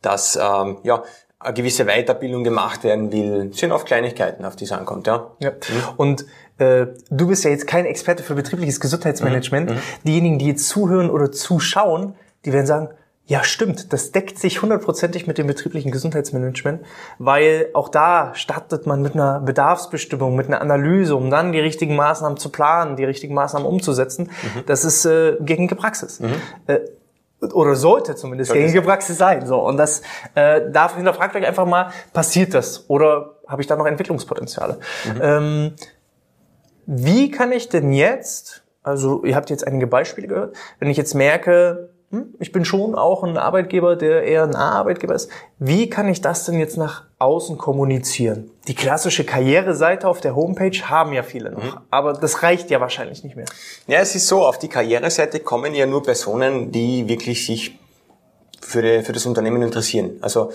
dass 0.00 0.36
ähm, 0.36 0.78
ja, 0.82 1.02
eine 1.38 1.54
gewisse 1.54 1.86
Weiterbildung 1.86 2.44
gemacht 2.44 2.84
werden 2.84 3.12
will, 3.12 3.52
sind 3.52 3.72
oft 3.72 3.86
Kleinigkeiten, 3.86 4.44
auf 4.44 4.56
die 4.56 4.64
es 4.64 4.72
ankommt. 4.72 5.06
Ja. 5.06 5.30
ja. 5.38 5.50
Mhm. 5.50 5.82
Und 5.96 6.26
äh, 6.60 6.88
du 7.10 7.28
bist 7.28 7.44
ja 7.44 7.50
jetzt 7.50 7.66
kein 7.66 7.86
Experte 7.86 8.22
für 8.22 8.34
betriebliches 8.34 8.80
Gesundheitsmanagement. 8.80 9.70
Mhm. 9.70 9.76
mhm. 9.76 9.80
Diejenigen, 10.04 10.38
die 10.38 10.46
jetzt 10.46 10.68
zuhören 10.68 11.10
oder 11.10 11.32
zuschauen, 11.32 12.14
die 12.44 12.52
werden 12.52 12.66
sagen, 12.66 12.88
ja, 13.30 13.44
stimmt, 13.44 13.92
das 13.92 14.10
deckt 14.10 14.40
sich 14.40 14.60
hundertprozentig 14.60 15.28
mit 15.28 15.38
dem 15.38 15.46
betrieblichen 15.46 15.92
Gesundheitsmanagement, 15.92 16.84
weil 17.18 17.68
auch 17.74 17.88
da 17.88 18.34
startet 18.34 18.88
man 18.88 19.02
mit 19.02 19.14
einer 19.14 19.38
Bedarfsbestimmung, 19.38 20.34
mit 20.34 20.48
einer 20.48 20.60
Analyse, 20.60 21.14
um 21.14 21.30
dann 21.30 21.52
die 21.52 21.60
richtigen 21.60 21.94
Maßnahmen 21.94 22.38
zu 22.38 22.48
planen, 22.48 22.96
die 22.96 23.04
richtigen 23.04 23.34
Maßnahmen 23.34 23.68
umzusetzen. 23.68 24.24
Mhm. 24.42 24.64
Das 24.66 24.84
ist 24.84 25.04
äh, 25.04 25.36
gängige 25.40 25.76
Praxis. 25.76 26.18
Mhm. 26.18 26.34
Äh, 26.66 26.80
oder 27.52 27.76
sollte 27.76 28.16
zumindest 28.16 28.52
gängige 28.52 28.82
Praxis 28.82 29.16
sein. 29.16 29.46
So 29.46 29.60
und 29.60 29.76
das 29.76 30.02
äh, 30.34 30.68
darf 30.70 30.96
hinterfragt 30.96 31.36
euch 31.36 31.46
einfach 31.46 31.66
mal: 31.66 31.92
Passiert 32.12 32.52
das 32.52 32.90
oder 32.90 33.36
habe 33.46 33.62
ich 33.62 33.68
da 33.68 33.76
noch 33.76 33.86
Entwicklungspotenziale? 33.86 34.80
Mhm. 35.04 35.20
Ähm, 35.22 35.72
wie 36.92 37.30
kann 37.30 37.52
ich 37.52 37.68
denn 37.68 37.92
jetzt, 37.92 38.64
also 38.82 39.24
ihr 39.24 39.36
habt 39.36 39.48
jetzt 39.48 39.64
einige 39.64 39.86
Beispiele 39.86 40.26
gehört, 40.26 40.56
wenn 40.80 40.90
ich 40.90 40.96
jetzt 40.96 41.14
merke, 41.14 41.90
hm, 42.10 42.34
ich 42.40 42.50
bin 42.50 42.64
schon 42.64 42.96
auch 42.96 43.22
ein 43.22 43.36
Arbeitgeber, 43.36 43.94
der 43.94 44.24
eher 44.24 44.42
ein 44.42 44.56
A-Arbeitgeber 44.56 45.14
ist, 45.14 45.30
wie 45.60 45.88
kann 45.88 46.08
ich 46.08 46.20
das 46.20 46.46
denn 46.46 46.58
jetzt 46.58 46.76
nach 46.76 47.04
außen 47.20 47.58
kommunizieren? 47.58 48.50
Die 48.66 48.74
klassische 48.74 49.22
Karriereseite 49.22 50.08
auf 50.08 50.20
der 50.20 50.34
Homepage 50.34 50.76
haben 50.82 51.12
ja 51.12 51.22
viele 51.22 51.52
noch, 51.52 51.62
mhm. 51.62 51.80
aber 51.90 52.14
das 52.14 52.42
reicht 52.42 52.70
ja 52.70 52.80
wahrscheinlich 52.80 53.22
nicht 53.22 53.36
mehr. 53.36 53.46
Ja, 53.86 54.00
es 54.00 54.16
ist 54.16 54.26
so, 54.26 54.44
auf 54.44 54.58
die 54.58 54.68
Karriereseite 54.68 55.38
kommen 55.38 55.72
ja 55.76 55.86
nur 55.86 56.02
Personen, 56.02 56.72
die 56.72 57.08
wirklich 57.08 57.46
sich 57.46 57.78
für, 58.60 58.82
die, 58.82 59.02
für 59.02 59.12
das 59.12 59.26
Unternehmen 59.26 59.62
interessieren. 59.62 60.18
Also 60.22 60.50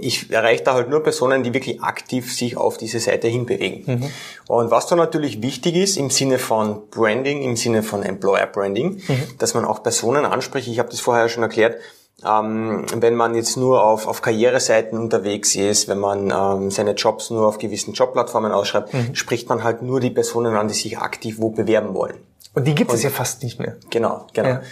ich 0.00 0.30
erreiche 0.30 0.62
da 0.62 0.74
halt 0.74 0.88
nur 0.88 1.02
Personen, 1.02 1.42
die 1.42 1.52
wirklich 1.52 1.82
aktiv 1.82 2.32
sich 2.32 2.56
auf 2.56 2.76
diese 2.76 3.00
Seite 3.00 3.26
hinbewegen. 3.26 3.82
Mhm. 3.86 4.10
Und 4.46 4.70
was 4.70 4.86
da 4.86 4.94
natürlich 4.94 5.42
wichtig 5.42 5.74
ist 5.74 5.96
im 5.96 6.10
Sinne 6.10 6.38
von 6.38 6.88
Branding, 6.90 7.42
im 7.42 7.56
Sinne 7.56 7.82
von 7.82 8.04
Employer 8.04 8.46
Branding, 8.46 9.02
mhm. 9.06 9.22
dass 9.38 9.54
man 9.54 9.64
auch 9.64 9.82
Personen 9.82 10.24
anspricht. 10.24 10.68
Ich 10.68 10.78
habe 10.78 10.88
das 10.88 11.00
vorher 11.00 11.28
schon 11.28 11.42
erklärt. 11.42 11.80
Ähm, 12.24 12.86
wenn 12.94 13.16
man 13.16 13.34
jetzt 13.34 13.56
nur 13.56 13.84
auf, 13.84 14.06
auf 14.06 14.22
Karriereseiten 14.22 14.98
unterwegs 14.98 15.56
ist, 15.56 15.88
wenn 15.88 15.98
man 15.98 16.30
ähm, 16.30 16.70
seine 16.70 16.92
Jobs 16.92 17.30
nur 17.30 17.48
auf 17.48 17.58
gewissen 17.58 17.92
Jobplattformen 17.92 18.52
ausschreibt, 18.52 18.94
mhm. 18.94 19.14
spricht 19.14 19.48
man 19.48 19.64
halt 19.64 19.82
nur 19.82 19.98
die 19.98 20.10
Personen 20.10 20.54
an, 20.54 20.68
die 20.68 20.74
sich 20.74 20.98
aktiv 20.98 21.36
wo 21.38 21.50
bewerben 21.50 21.92
wollen. 21.92 22.18
Und 22.54 22.68
die 22.68 22.74
gibt 22.74 22.90
Und, 22.90 22.96
es 22.96 23.02
ja 23.02 23.10
fast 23.10 23.42
nicht 23.42 23.58
mehr. 23.58 23.76
Genau, 23.90 24.26
genau. 24.32 24.48
Ja. 24.48 24.62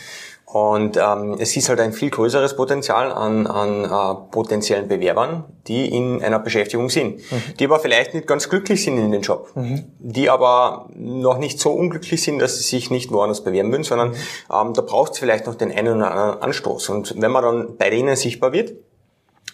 Und 0.52 0.98
ähm, 0.98 1.36
es 1.38 1.56
ist 1.56 1.70
halt 1.70 1.80
ein 1.80 1.94
viel 1.94 2.10
größeres 2.10 2.56
Potenzial 2.56 3.10
an, 3.10 3.46
an 3.46 3.84
äh, 3.84 4.30
potenziellen 4.30 4.86
Bewerbern, 4.86 5.44
die 5.66 5.88
in 5.88 6.22
einer 6.22 6.38
Beschäftigung 6.38 6.90
sind, 6.90 7.18
mhm. 7.32 7.42
die 7.58 7.64
aber 7.64 7.80
vielleicht 7.80 8.12
nicht 8.12 8.26
ganz 8.26 8.50
glücklich 8.50 8.84
sind 8.84 8.98
in 8.98 9.12
den 9.12 9.22
Job, 9.22 9.48
mhm. 9.54 9.84
die 9.98 10.28
aber 10.28 10.90
noch 10.94 11.38
nicht 11.38 11.58
so 11.58 11.70
unglücklich 11.70 12.22
sind, 12.22 12.38
dass 12.38 12.58
sie 12.58 12.64
sich 12.64 12.90
nicht 12.90 13.10
woanders 13.12 13.42
bewerben 13.42 13.70
würden, 13.70 13.84
sondern 13.84 14.10
mhm. 14.10 14.14
ähm, 14.52 14.74
da 14.74 14.82
braucht 14.82 15.12
es 15.12 15.20
vielleicht 15.20 15.46
noch 15.46 15.54
den 15.54 15.72
einen 15.72 15.96
oder 15.96 16.10
anderen 16.10 16.42
Anstoß. 16.42 16.90
Und 16.90 17.14
wenn 17.18 17.30
man 17.30 17.44
dann 17.44 17.76
bei 17.78 17.88
denen 17.88 18.14
sichtbar 18.14 18.52
wird, 18.52 18.74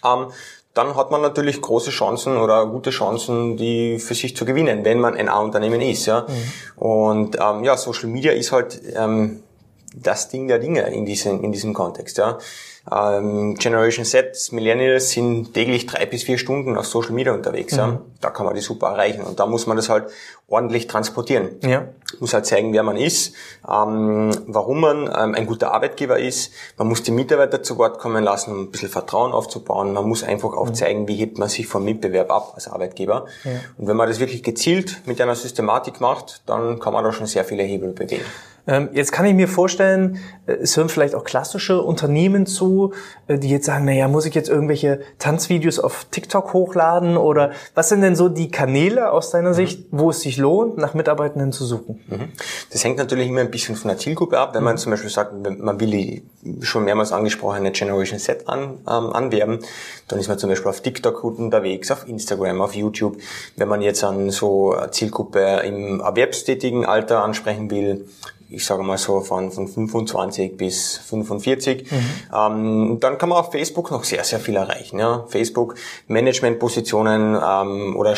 ähm, 0.05 0.27
dann 0.73 0.97
hat 0.97 1.11
man 1.11 1.21
natürlich 1.21 1.61
große 1.61 1.91
Chancen 1.91 2.35
oder 2.35 2.65
gute 2.65 2.89
Chancen, 2.89 3.55
die 3.55 3.99
für 3.99 4.15
sich 4.15 4.35
zu 4.35 4.43
gewinnen, 4.43 4.83
wenn 4.83 4.99
man 4.99 5.15
ein 5.15 5.29
A-Unternehmen 5.29 5.79
ist. 5.79 6.05
Ja. 6.07 6.27
Mhm. 6.27 6.81
Und 6.81 7.37
ähm, 7.39 7.63
ja, 7.63 7.77
Social 7.77 8.09
Media 8.09 8.33
ist 8.33 8.51
halt 8.51 8.81
ähm, 8.95 9.43
das 9.95 10.29
Ding 10.29 10.47
der 10.47 10.59
Dinge 10.59 10.81
in 10.89 11.05
diesem, 11.05 11.43
in 11.43 11.51
diesem 11.51 11.73
Kontext. 11.73 12.17
Ja. 12.17 12.37
Ähm, 12.91 13.55
Generation 13.55 14.05
Z, 14.05 14.51
Millennials 14.51 15.11
sind 15.11 15.53
täglich 15.53 15.85
drei 15.85 16.05
bis 16.05 16.23
vier 16.23 16.37
Stunden 16.37 16.77
auf 16.77 16.87
Social 16.87 17.11
Media 17.11 17.33
unterwegs. 17.33 17.73
Mhm. 17.73 17.79
Ja. 17.79 18.01
Da 18.21 18.29
kann 18.31 18.45
man 18.45 18.55
die 18.55 18.61
super 18.61 18.87
erreichen. 18.87 19.21
Und 19.23 19.39
da 19.39 19.45
muss 19.45 19.67
man 19.67 19.77
das 19.77 19.89
halt 19.89 20.05
ordentlich 20.47 20.87
transportieren. 20.87 21.49
Ja. 21.61 21.89
Muss 22.19 22.33
halt 22.33 22.45
zeigen, 22.45 22.73
wer 22.73 22.81
man 22.81 22.97
ist, 22.97 23.33
ähm, 23.67 24.31
warum 24.47 24.81
man 24.81 25.03
ähm, 25.03 25.35
ein 25.35 25.45
guter 25.45 25.71
Arbeitgeber 25.71 26.17
ist. 26.19 26.51
Man 26.77 26.87
muss 26.87 27.03
die 27.03 27.11
Mitarbeiter 27.11 27.61
zu 27.61 27.77
Wort 27.77 27.99
kommen 27.99 28.23
lassen, 28.23 28.51
um 28.51 28.61
ein 28.63 28.71
bisschen 28.71 28.89
Vertrauen 28.89 29.33
aufzubauen. 29.33 29.93
Man 29.93 30.07
muss 30.07 30.23
einfach 30.23 30.53
auch 30.53 30.69
mhm. 30.69 30.75
zeigen, 30.75 31.07
wie 31.07 31.15
hebt 31.15 31.37
man 31.37 31.49
sich 31.49 31.67
vom 31.67 31.85
Mitbewerb 31.85 32.31
ab 32.31 32.53
als 32.55 32.67
Arbeitgeber. 32.67 33.25
Ja. 33.43 33.51
Und 33.77 33.87
wenn 33.87 33.97
man 33.97 34.07
das 34.07 34.19
wirklich 34.19 34.41
gezielt 34.41 35.01
mit 35.05 35.21
einer 35.21 35.35
Systematik 35.35 36.01
macht, 36.01 36.41
dann 36.47 36.79
kann 36.79 36.93
man 36.93 37.03
da 37.03 37.11
schon 37.11 37.27
sehr 37.27 37.45
viele 37.45 37.63
Hebel 37.63 37.91
bewegen. 37.91 38.25
Ähm, 38.67 38.89
jetzt 38.93 39.11
kann 39.11 39.25
ich 39.25 39.33
mir 39.33 39.47
vorstellen, 39.47 40.19
äh, 40.45 40.53
es 40.53 40.75
hören 40.77 40.89
vielleicht 40.89 41.15
auch 41.15 41.23
klassische 41.23 41.81
Unternehmen 41.81 42.45
zu, 42.45 42.93
äh, 43.27 43.37
die 43.37 43.49
jetzt 43.49 43.65
sagen, 43.65 43.85
naja, 43.85 44.07
muss 44.07 44.25
ich 44.25 44.35
jetzt 44.35 44.49
irgendwelche 44.49 44.99
Tanzvideos 45.17 45.79
auf 45.79 46.05
TikTok 46.11 46.53
hochladen 46.53 47.17
oder 47.17 47.51
was 47.75 47.89
sind 47.89 48.01
denn 48.01 48.15
so 48.15 48.29
die 48.29 48.51
Kanäle 48.51 49.11
aus 49.11 49.31
deiner 49.31 49.49
mhm. 49.49 49.55
Sicht, 49.55 49.85
wo 49.91 50.09
es 50.09 50.21
sich 50.21 50.37
lohnt, 50.37 50.77
nach 50.77 50.93
Mitarbeitenden 50.93 51.51
zu 51.51 51.65
suchen? 51.65 51.99
Mhm. 52.07 52.29
Das 52.71 52.83
hängt 52.83 52.97
natürlich 52.97 53.27
immer 53.27 53.41
ein 53.41 53.51
bisschen 53.51 53.75
von 53.75 53.89
der 53.89 53.97
Zielgruppe 53.97 54.37
ab. 54.37 54.53
Wenn 54.53 54.63
man 54.63 54.75
mhm. 54.75 54.79
zum 54.79 54.91
Beispiel 54.91 55.09
sagt, 55.09 55.33
man 55.59 55.79
will 55.79 55.91
die 55.91 56.23
schon 56.61 56.85
mehrmals 56.85 57.11
angesprochene 57.11 57.71
Generation 57.71 58.19
Z 58.19 58.47
an, 58.47 58.79
ähm, 58.87 59.13
anwerben, 59.13 59.59
dann 60.07 60.19
ist 60.19 60.27
man 60.27 60.37
zum 60.37 60.49
Beispiel 60.49 60.69
auf 60.69 60.81
TikTok 60.81 61.21
gut 61.21 61.39
unterwegs, 61.39 61.91
auf 61.91 62.07
Instagram, 62.07 62.61
auf 62.61 62.75
YouTube. 62.75 63.17
Wenn 63.55 63.67
man 63.67 63.81
jetzt 63.81 64.03
an 64.03 64.29
so 64.29 64.75
Zielgruppe 64.91 65.61
im 65.65 65.99
erwerbstätigen 65.99 66.85
Alter 66.85 67.23
ansprechen 67.23 67.69
will, 67.71 68.07
ich 68.49 68.65
sage 68.65 68.83
mal 68.83 68.97
so 68.97 69.21
von, 69.21 69.51
von 69.51 69.67
25 69.67 70.57
bis 70.57 70.97
45. 70.97 71.91
Mhm. 71.91 71.97
Ähm, 72.35 72.97
dann 72.99 73.17
kann 73.17 73.29
man 73.29 73.37
auf 73.37 73.51
Facebook 73.51 73.91
noch 73.91 74.03
sehr, 74.03 74.23
sehr 74.23 74.39
viel 74.39 74.55
erreichen. 74.55 74.99
Ja? 74.99 75.25
Facebook, 75.27 75.75
Managementpositionen 76.07 77.35
ähm, 77.35 77.95
oder 77.95 78.15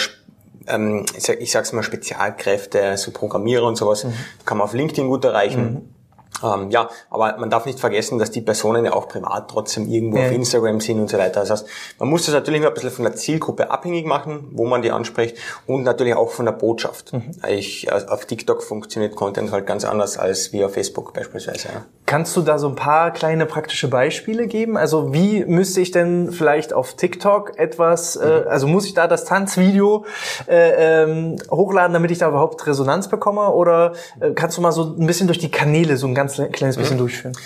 ähm, 0.67 1.05
ich, 1.17 1.23
sag, 1.23 1.41
ich 1.41 1.51
sag's 1.51 1.73
mal 1.73 1.83
Spezialkräfte, 1.83 2.95
so 2.97 3.11
Programmierer 3.11 3.65
und 3.65 3.75
sowas, 3.75 4.05
mhm. 4.05 4.13
kann 4.45 4.57
man 4.57 4.65
auf 4.65 4.73
LinkedIn 4.73 5.07
gut 5.07 5.25
erreichen. 5.25 5.63
Mhm. 5.63 6.00
Ähm, 6.43 6.71
ja, 6.71 6.89
aber 7.09 7.37
man 7.37 7.49
darf 7.49 7.65
nicht 7.65 7.79
vergessen, 7.79 8.19
dass 8.19 8.31
die 8.31 8.41
Personen 8.41 8.85
ja 8.85 8.93
auch 8.93 9.07
privat 9.07 9.49
trotzdem 9.49 9.87
irgendwo 9.89 10.17
ja. 10.17 10.25
auf 10.25 10.31
Instagram 10.31 10.79
sind 10.79 10.99
und 10.99 11.09
so 11.09 11.17
weiter. 11.17 11.41
Das 11.41 11.49
heißt, 11.49 11.67
man 11.99 12.09
muss 12.09 12.25
das 12.25 12.33
natürlich 12.33 12.65
ein 12.65 12.73
bisschen 12.73 12.91
von 12.91 13.05
der 13.05 13.15
Zielgruppe 13.15 13.71
abhängig 13.71 14.05
machen, 14.05 14.49
wo 14.51 14.65
man 14.65 14.81
die 14.81 14.91
anspricht 14.91 15.37
und 15.67 15.83
natürlich 15.83 16.15
auch 16.15 16.31
von 16.31 16.45
der 16.45 16.53
Botschaft. 16.53 17.13
Mhm. 17.13 17.31
Ich, 17.47 17.87
äh, 17.87 17.91
auf 18.07 18.25
TikTok 18.25 18.63
funktioniert 18.63 19.15
Content 19.15 19.51
halt 19.51 19.65
ganz 19.65 19.85
anders 19.85 20.17
als 20.17 20.53
wie 20.53 20.63
auf 20.63 20.73
Facebook 20.73 21.13
beispielsweise. 21.13 21.69
Ja. 21.69 21.85
Kannst 22.11 22.35
du 22.35 22.41
da 22.41 22.59
so 22.59 22.67
ein 22.67 22.75
paar 22.75 23.11
kleine 23.11 23.45
praktische 23.45 23.87
Beispiele 23.87 24.47
geben? 24.47 24.75
Also 24.75 25.13
wie 25.13 25.45
müsste 25.45 25.79
ich 25.79 25.91
denn 25.91 26.33
vielleicht 26.33 26.73
auf 26.73 26.95
TikTok 26.95 27.57
etwas, 27.57 28.17
äh, 28.17 28.25
mhm. 28.25 28.31
äh, 28.47 28.49
also 28.49 28.67
muss 28.67 28.85
ich 28.85 28.93
da 28.93 29.07
das 29.07 29.23
Tanzvideo 29.23 30.03
äh, 30.45 31.03
ähm, 31.03 31.37
hochladen, 31.49 31.93
damit 31.93 32.11
ich 32.11 32.17
da 32.17 32.27
überhaupt 32.27 32.67
Resonanz 32.67 33.07
bekomme? 33.07 33.53
Oder 33.53 33.93
äh, 34.19 34.31
kannst 34.31 34.57
du 34.57 34.61
mal 34.61 34.73
so 34.73 34.93
ein 34.93 35.07
bisschen 35.07 35.27
durch 35.27 35.39
die 35.39 35.51
Kanäle 35.51 35.95
so 35.95 36.05
ein 36.05 36.13
ganz 36.13 36.35
kleines 36.51 36.75
bisschen 36.75 36.97
mhm. 36.97 36.99
durchführen? 36.99 37.37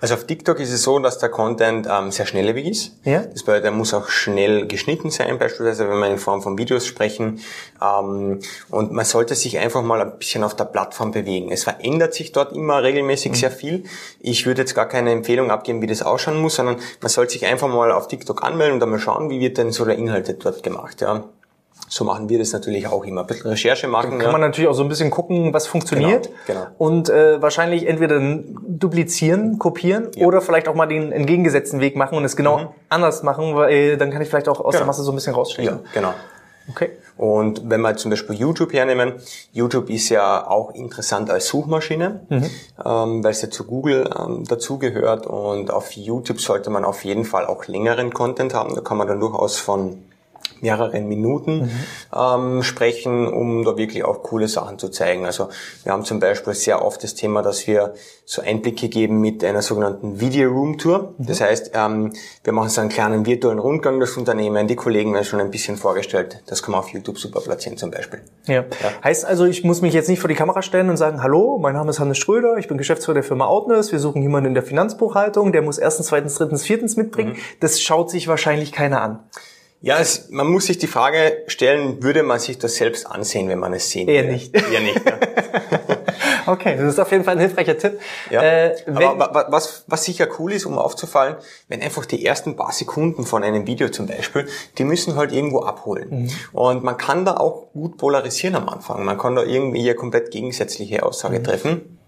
Also 0.00 0.14
auf 0.14 0.24
TikTok 0.24 0.58
ist 0.60 0.72
es 0.72 0.82
so, 0.82 0.98
dass 0.98 1.18
der 1.18 1.28
Content 1.28 1.86
ähm, 1.90 2.10
sehr 2.10 2.26
schnelllebig 2.26 2.66
ist. 2.66 2.96
Ja. 3.04 3.20
Das 3.20 3.42
bedeutet, 3.42 3.66
er 3.66 3.70
muss 3.70 3.92
auch 3.92 4.08
schnell 4.08 4.66
geschnitten 4.66 5.10
sein, 5.10 5.38
beispielsweise 5.38 5.88
wenn 5.88 5.98
wir 5.98 6.08
in 6.08 6.18
Form 6.18 6.40
von 6.42 6.56
Videos 6.56 6.86
sprechen. 6.86 7.40
Ähm, 7.82 8.40
und 8.70 8.92
man 8.92 9.04
sollte 9.04 9.34
sich 9.34 9.58
einfach 9.58 9.82
mal 9.82 10.00
ein 10.00 10.18
bisschen 10.18 10.42
auf 10.42 10.56
der 10.56 10.64
Plattform 10.64 11.10
bewegen. 11.10 11.52
Es 11.52 11.64
verändert 11.64 12.14
sich 12.14 12.32
dort 12.32 12.54
immer 12.54 12.82
regelmäßig 12.82 13.32
mhm. 13.32 13.36
sehr 13.36 13.50
viel. 13.50 13.84
Ich 14.20 14.46
würde 14.46 14.62
jetzt 14.62 14.74
gar 14.74 14.88
keine 14.88 15.12
Empfehlung 15.12 15.50
abgeben, 15.50 15.82
wie 15.82 15.86
das 15.86 16.02
ausschauen 16.02 16.40
muss, 16.40 16.56
sondern 16.56 16.76
man 17.00 17.08
sollte 17.10 17.32
sich 17.32 17.46
einfach 17.46 17.68
mal 17.68 17.92
auf 17.92 18.08
TikTok 18.08 18.42
anmelden 18.42 18.74
und 18.74 18.80
dann 18.80 18.90
mal 18.90 18.98
schauen, 18.98 19.28
wie 19.28 19.40
wird 19.40 19.58
denn 19.58 19.72
so 19.72 19.84
der 19.84 19.96
Inhalt 19.96 20.44
dort 20.44 20.62
gemacht. 20.62 21.00
Ja. 21.00 21.24
So 21.92 22.04
machen 22.04 22.28
wir 22.28 22.38
das 22.38 22.52
natürlich 22.52 22.86
auch 22.86 23.04
immer. 23.04 23.22
Ein 23.22 23.26
bisschen 23.26 23.50
Recherche 23.50 23.88
machen. 23.88 24.10
Dann 24.10 24.18
kann 24.20 24.28
ja. 24.28 24.32
man 24.32 24.40
natürlich 24.42 24.70
auch 24.70 24.74
so 24.74 24.84
ein 24.84 24.88
bisschen 24.88 25.10
gucken, 25.10 25.52
was 25.52 25.66
funktioniert. 25.66 26.30
Genau, 26.46 26.60
genau. 26.60 26.74
Und 26.78 27.08
äh, 27.10 27.42
wahrscheinlich 27.42 27.84
entweder 27.88 28.20
duplizieren, 28.20 29.58
kopieren 29.58 30.06
ja. 30.14 30.24
oder 30.24 30.40
vielleicht 30.40 30.68
auch 30.68 30.76
mal 30.76 30.86
den 30.86 31.10
entgegengesetzten 31.10 31.80
Weg 31.80 31.96
machen 31.96 32.16
und 32.16 32.24
es 32.24 32.36
genau 32.36 32.58
mhm. 32.58 32.68
anders 32.88 33.24
machen, 33.24 33.56
weil 33.56 33.96
dann 33.96 34.12
kann 34.12 34.22
ich 34.22 34.28
vielleicht 34.28 34.48
auch 34.48 34.60
aus 34.60 34.66
genau. 34.66 34.78
der 34.78 34.86
Masse 34.86 35.02
so 35.02 35.10
ein 35.10 35.16
bisschen 35.16 35.34
rausstechen. 35.34 35.80
Ja, 35.84 35.90
genau. 35.92 36.14
Okay. 36.68 36.90
Und 37.16 37.68
wenn 37.68 37.80
wir 37.80 37.96
zum 37.96 38.12
Beispiel 38.12 38.36
YouTube 38.36 38.72
hernehmen, 38.72 39.14
YouTube 39.52 39.90
ist 39.90 40.10
ja 40.10 40.46
auch 40.46 40.72
interessant 40.72 41.28
als 41.28 41.48
Suchmaschine, 41.48 42.20
mhm. 42.28 42.50
ähm, 42.84 43.24
weil 43.24 43.32
es 43.32 43.42
ja 43.42 43.50
zu 43.50 43.64
Google 43.64 44.08
ähm, 44.16 44.44
dazugehört 44.44 45.26
und 45.26 45.72
auf 45.72 45.90
YouTube 45.92 46.40
sollte 46.40 46.70
man 46.70 46.84
auf 46.84 47.04
jeden 47.04 47.24
Fall 47.24 47.46
auch 47.46 47.66
längeren 47.66 48.14
Content 48.14 48.54
haben. 48.54 48.76
Da 48.76 48.80
kann 48.80 48.96
man 48.96 49.08
dann 49.08 49.18
durchaus 49.18 49.58
von 49.58 50.04
mehreren 50.60 51.08
Minuten 51.08 51.62
mhm. 51.62 51.70
ähm, 52.14 52.62
sprechen, 52.62 53.28
um 53.28 53.64
da 53.64 53.76
wirklich 53.76 54.04
auch 54.04 54.22
coole 54.22 54.48
Sachen 54.48 54.78
zu 54.78 54.88
zeigen. 54.88 55.26
Also 55.26 55.48
wir 55.84 55.92
haben 55.92 56.04
zum 56.04 56.20
Beispiel 56.20 56.54
sehr 56.54 56.84
oft 56.84 57.02
das 57.02 57.14
Thema, 57.14 57.42
dass 57.42 57.66
wir 57.66 57.94
so 58.24 58.42
Einblicke 58.42 58.88
geben 58.88 59.20
mit 59.20 59.42
einer 59.42 59.62
sogenannten 59.62 60.20
Video 60.20 60.50
Room 60.50 60.78
Tour. 60.78 61.14
Mhm. 61.18 61.26
Das 61.26 61.40
heißt, 61.40 61.72
ähm, 61.74 62.12
wir 62.44 62.52
machen 62.52 62.68
so 62.68 62.80
einen 62.80 62.90
kleinen 62.90 63.26
virtuellen 63.26 63.58
Rundgang 63.58 63.98
durchs 63.98 64.16
Unternehmen. 64.16 64.68
Die 64.68 64.76
Kollegen 64.76 65.12
werden 65.12 65.24
schon 65.24 65.40
ein 65.40 65.50
bisschen 65.50 65.76
vorgestellt. 65.76 66.42
Das 66.46 66.62
kann 66.62 66.72
man 66.72 66.80
auf 66.80 66.90
YouTube 66.90 67.18
super 67.18 67.40
platzieren 67.40 67.76
zum 67.76 67.90
Beispiel. 67.90 68.20
Ja. 68.46 68.54
ja. 68.54 68.66
Heißt 69.02 69.24
also, 69.24 69.46
ich 69.46 69.64
muss 69.64 69.82
mich 69.82 69.94
jetzt 69.94 70.08
nicht 70.08 70.20
vor 70.20 70.28
die 70.28 70.34
Kamera 70.34 70.62
stellen 70.62 70.90
und 70.90 70.96
sagen, 70.96 71.22
hallo, 71.22 71.58
mein 71.58 71.74
Name 71.74 71.90
ist 71.90 71.98
Hannes 71.98 72.18
Schröder, 72.18 72.56
ich 72.56 72.68
bin 72.68 72.78
Geschäftsführer 72.78 73.14
der 73.14 73.24
Firma 73.24 73.46
Outness, 73.46 73.92
wir 73.92 73.98
suchen 73.98 74.22
jemanden 74.22 74.48
in 74.48 74.54
der 74.54 74.62
Finanzbuchhaltung, 74.62 75.52
der 75.52 75.62
muss 75.62 75.78
erstens, 75.78 76.06
zweitens, 76.06 76.36
drittens, 76.36 76.62
viertens 76.62 76.96
mitbringen. 76.96 77.32
Mhm. 77.32 77.38
Das 77.60 77.80
schaut 77.80 78.10
sich 78.10 78.28
wahrscheinlich 78.28 78.72
keiner 78.72 79.02
an. 79.02 79.18
Ja, 79.82 79.98
es, 79.98 80.28
man 80.28 80.46
muss 80.46 80.66
sich 80.66 80.76
die 80.76 80.86
Frage 80.86 81.42
stellen, 81.46 82.02
würde 82.02 82.22
man 82.22 82.38
sich 82.38 82.58
das 82.58 82.76
selbst 82.76 83.06
ansehen, 83.06 83.48
wenn 83.48 83.58
man 83.58 83.72
es 83.72 83.88
sehen 83.88 84.08
Eher 84.08 84.24
würde? 84.24 84.32
nicht. 84.34 84.54
Eher 84.54 84.80
nicht. 84.80 85.00
Ja. 85.06 85.18
okay, 86.52 86.76
das 86.76 86.92
ist 86.92 86.98
auf 86.98 87.10
jeden 87.10 87.24
Fall 87.24 87.36
ein 87.36 87.40
hilfreicher 87.40 87.78
Tipp. 87.78 87.98
Ja. 88.28 88.42
Äh, 88.42 88.76
Aber 88.86 89.46
was, 89.48 89.84
was 89.86 90.04
sicher 90.04 90.28
cool 90.38 90.52
ist, 90.52 90.66
um 90.66 90.76
aufzufallen, 90.76 91.36
wenn 91.68 91.80
einfach 91.80 92.04
die 92.04 92.26
ersten 92.26 92.56
paar 92.56 92.72
Sekunden 92.72 93.24
von 93.24 93.42
einem 93.42 93.66
Video 93.66 93.88
zum 93.88 94.06
Beispiel, 94.06 94.46
die 94.76 94.84
müssen 94.84 95.16
halt 95.16 95.32
irgendwo 95.32 95.60
abholen. 95.60 96.24
Mhm. 96.24 96.30
Und 96.52 96.84
man 96.84 96.98
kann 96.98 97.24
da 97.24 97.38
auch 97.38 97.72
gut 97.72 97.96
polarisieren 97.96 98.56
am 98.56 98.68
Anfang. 98.68 99.02
Man 99.02 99.16
kann 99.16 99.34
da 99.34 99.44
irgendwie 99.44 99.80
eine 99.80 99.94
komplett 99.94 100.30
gegensätzliche 100.30 101.02
Aussage 101.04 101.38
mhm. 101.38 101.44
treffen 101.44 101.98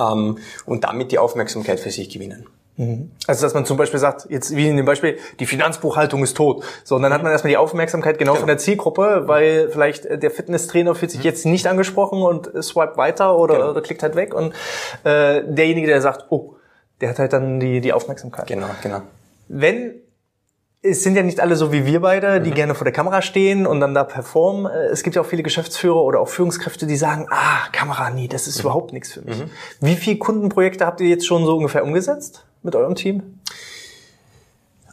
ähm, 0.00 0.38
und 0.64 0.84
damit 0.84 1.12
die 1.12 1.18
Aufmerksamkeit 1.18 1.78
für 1.78 1.90
sich 1.90 2.08
gewinnen. 2.08 2.46
Mhm. 2.76 3.10
Also 3.26 3.42
dass 3.42 3.54
man 3.54 3.66
zum 3.66 3.76
Beispiel 3.76 4.00
sagt, 4.00 4.26
jetzt 4.30 4.54
wie 4.56 4.68
in 4.68 4.76
dem 4.76 4.86
Beispiel, 4.86 5.18
die 5.40 5.46
Finanzbuchhaltung 5.46 6.22
ist 6.22 6.36
tot. 6.36 6.64
So, 6.84 6.96
und 6.96 7.02
dann 7.02 7.12
hat 7.12 7.22
man 7.22 7.32
erstmal 7.32 7.50
die 7.50 7.56
Aufmerksamkeit 7.56 8.18
genau, 8.18 8.32
genau. 8.32 8.40
von 8.40 8.46
der 8.46 8.58
Zielgruppe, 8.58 9.24
weil 9.26 9.68
vielleicht 9.70 10.04
der 10.04 10.30
Fitnesstrainer 10.30 10.94
fühlt 10.94 11.10
sich 11.10 11.20
mhm. 11.20 11.26
jetzt 11.26 11.46
nicht 11.46 11.66
angesprochen 11.66 12.22
und 12.22 12.50
swipe 12.62 12.96
weiter 12.96 13.36
oder, 13.38 13.54
genau. 13.56 13.70
oder 13.70 13.82
klickt 13.82 14.02
halt 14.02 14.16
weg. 14.16 14.34
Und 14.34 14.54
äh, 15.04 15.42
derjenige, 15.46 15.86
der 15.86 16.00
sagt, 16.00 16.26
oh, 16.30 16.56
der 17.00 17.10
hat 17.10 17.18
halt 17.18 17.32
dann 17.32 17.60
die, 17.60 17.80
die 17.80 17.92
Aufmerksamkeit. 17.92 18.46
Genau, 18.46 18.68
genau. 18.82 19.02
Wenn 19.48 20.02
es 20.84 21.04
sind 21.04 21.14
ja 21.14 21.22
nicht 21.22 21.38
alle 21.38 21.54
so 21.54 21.72
wie 21.72 21.86
wir 21.86 22.00
beide, 22.00 22.40
die 22.40 22.50
mhm. 22.50 22.54
gerne 22.54 22.74
vor 22.74 22.84
der 22.84 22.92
Kamera 22.92 23.22
stehen 23.22 23.66
und 23.66 23.78
dann 23.78 23.94
da 23.94 24.02
performen. 24.02 24.70
Äh, 24.70 24.86
es 24.86 25.02
gibt 25.02 25.14
ja 25.14 25.22
auch 25.22 25.26
viele 25.26 25.44
Geschäftsführer 25.44 26.02
oder 26.02 26.18
auch 26.18 26.28
Führungskräfte, 26.28 26.86
die 26.86 26.96
sagen, 26.96 27.28
ah, 27.30 27.68
Kamera, 27.70 28.10
nee, 28.10 28.26
das 28.26 28.48
ist 28.48 28.58
mhm. 28.58 28.62
überhaupt 28.62 28.92
nichts 28.92 29.12
für 29.12 29.22
mich. 29.22 29.38
Mhm. 29.38 29.50
Wie 29.80 29.94
viele 29.94 30.18
Kundenprojekte 30.18 30.84
habt 30.84 31.00
ihr 31.00 31.08
jetzt 31.08 31.26
schon 31.26 31.44
so 31.44 31.56
ungefähr 31.56 31.84
umgesetzt? 31.84 32.44
Mit 32.62 32.74
eurem 32.74 32.94
Team? 32.94 33.40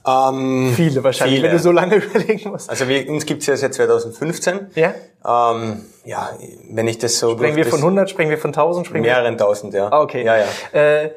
Ähm, 0.07 0.73
viele 0.75 1.03
wahrscheinlich, 1.03 1.37
viele. 1.37 1.49
wenn 1.49 1.57
du 1.57 1.61
so 1.61 1.71
lange 1.71 1.95
überlegen 2.03 2.49
musst. 2.49 2.69
Also 2.69 2.87
wir, 2.87 3.09
uns 3.09 3.25
gibt's 3.25 3.45
ja 3.45 3.55
seit 3.57 3.73
2015. 3.73 4.67
Ja. 4.75 4.93
Ähm, 5.25 5.81
ja, 6.05 6.29
wenn 6.69 6.87
ich 6.87 6.97
das 6.97 7.19
so... 7.19 7.31
Sprechen 7.31 7.57
wir 7.57 7.65
von 7.65 7.79
100, 7.79 8.09
sprechen 8.09 8.29
wir 8.29 8.37
von 8.37 8.49
1000? 8.49 8.87
Sprechen 8.87 9.01
mehreren 9.01 9.37
tausend, 9.37 9.73
ja. 9.73 9.89
Ah, 9.91 10.01
okay. 10.01 10.23
Ja, 10.23 10.37
ja. 10.37 10.45
Äh, 10.71 11.11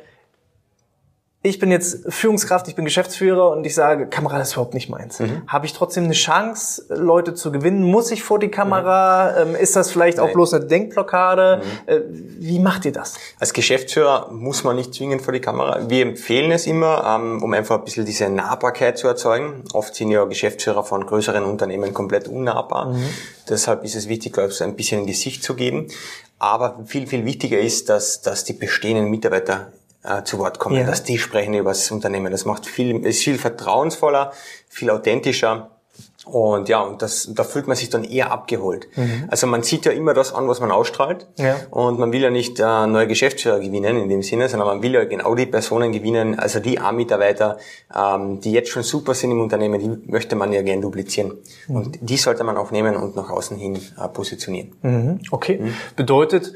ich 1.45 1.59
bin 1.59 1.73
jetzt 1.73 2.05
Führungskraft, 2.09 2.69
ich 2.69 2.77
bin 2.77 2.85
Geschäftsführer 2.85 3.51
und 3.51 3.67
ich 3.67 3.75
sage, 3.75 4.07
Kamera 4.07 4.41
ist 4.41 4.53
überhaupt 4.53 4.75
nicht 4.75 4.89
meins. 4.89 5.19
Mhm. 5.19 5.43
Habe 5.49 5.67
ich 5.67 5.73
trotzdem 5.73 6.05
eine 6.05 6.13
Chance, 6.13 6.85
Leute 6.89 7.35
zu 7.35 7.51
gewinnen? 7.51 7.83
Muss 7.83 8.13
ich 8.13 8.23
vor 8.23 8.39
die 8.39 8.49
Kamera? 8.49 9.45
Mhm. 9.45 9.57
ist 9.57 9.75
das 9.75 9.91
vielleicht 9.91 10.19
Nein. 10.19 10.29
auch 10.29 10.33
bloß 10.33 10.55
eine 10.55 10.67
Denkblockade? 10.67 11.63
Mhm. 11.65 11.93
Äh, 11.93 12.01
wie 12.39 12.61
macht 12.61 12.85
ihr 12.85 12.93
das? 12.93 13.15
Als 13.41 13.53
Geschäftsführer 13.53 14.31
muss 14.31 14.63
man 14.63 14.77
nicht 14.77 14.95
zwingend 14.95 15.23
vor 15.23 15.33
die 15.33 15.41
Kamera. 15.41 15.81
Wir 15.89 16.03
empfehlen 16.03 16.53
es 16.53 16.69
immer, 16.69 17.19
ähm, 17.19 17.43
um 17.43 17.53
einfach 17.55 17.79
ein 17.79 17.85
bisschen 17.85 18.05
diese 18.05 18.29
Nahbarkeit 18.29 18.97
zu 18.97 19.09
erzeugen. 19.09 19.65
Oft 19.73 19.97
sind 19.97 20.13
ja 20.13 20.25
Geschäftsführer 20.25 20.85
von 20.85 21.05
größeren 21.05 21.43
Unternehmen 21.43 21.93
komplett 21.93 22.29
unnahbar. 22.29 22.91
Mhm. 22.91 23.05
Deshalb 23.49 23.83
ist 23.83 23.97
es 23.97 24.09
wichtig, 24.09 24.33
glaube 24.33 24.51
ich, 24.51 24.55
so 24.55 24.63
ein 24.63 24.77
bisschen 24.77 25.01
ein 25.01 25.07
Gesicht 25.07 25.43
zu 25.43 25.55
geben. 25.55 25.89
Aber 26.39 26.81
viel, 26.87 27.07
viel 27.07 27.25
wichtiger 27.25 27.59
ist, 27.59 27.89
dass, 27.89 28.21
dass 28.21 28.45
die 28.45 28.53
bestehenden 28.53 29.11
Mitarbeiter 29.11 29.73
äh, 30.05 30.23
zu 30.25 30.39
Wort 30.39 30.59
kommen, 30.59 30.77
ja. 30.77 30.85
dass 30.85 31.05
die 31.05 31.19
sprechen 31.19 31.55
über 31.55 31.71
das 31.71 31.91
Unternehmen. 31.91 32.33
Das 32.33 32.45
macht 32.45 32.67
viel, 32.67 33.05
ist 33.05 33.23
viel 33.23 33.39
vertrauensvoller, 33.39 34.33
viel 34.69 34.91
authentischer. 34.91 35.71
Und 36.25 36.69
ja, 36.69 36.81
und 36.81 37.03
das, 37.03 37.31
da 37.35 37.43
fühlt 37.43 37.67
man 37.67 37.77
sich 37.77 37.91
dann 37.91 38.05
eher 38.05 38.31
abgeholt. 38.31 38.87
Mhm. 38.95 39.25
Also 39.29 39.49
man 39.49 39.65
sieht 39.65 39.87
ja 39.87 39.93
immer 39.93 40.15
das 40.15 40.33
an, 40.33 40.47
was 40.47 40.61
man 40.61 40.71
ausstrahlt. 40.71 41.27
Ja. 41.37 41.57
Und 41.71 41.99
man 41.99 42.13
will 42.13 42.23
ja 42.23 42.31
nicht 42.31 42.61
äh, 42.61 42.87
neue 42.87 43.09
Geschäftsführer 43.09 43.59
gewinnen 43.59 43.97
in 43.97 44.09
dem 44.09 44.23
Sinne, 44.23 44.49
sondern 44.49 44.69
man 44.69 44.83
will 44.83 44.95
ja 44.95 45.05
genau 45.05 45.35
die 45.35 45.47
Personen 45.47 45.91
gewinnen, 45.91 46.39
also 46.39 46.61
die 46.61 46.79
A-Mitarbeiter, 46.79 47.59
ähm, 47.95 48.41
die 48.41 48.53
jetzt 48.53 48.71
schon 48.71 48.85
super 48.85 49.15
sind 49.15 49.33
im 49.33 49.41
Unternehmen, 49.41 49.81
die 49.81 50.11
möchte 50.11 50.37
man 50.37 50.53
ja 50.53 50.63
gern 50.63 50.81
duplizieren. 50.81 51.33
Mhm. 51.67 51.77
Und 51.77 51.99
die 52.01 52.17
sollte 52.17 52.45
man 52.45 52.57
auch 52.57 52.71
nehmen 52.71 52.95
und 52.95 53.17
nach 53.17 53.31
außen 53.31 53.57
hin 53.57 53.77
äh, 53.77 54.09
positionieren. 54.09 54.77
Mhm. 54.83 55.21
Okay. 55.33 55.59
Mhm. 55.59 55.75
Bedeutet, 55.97 56.53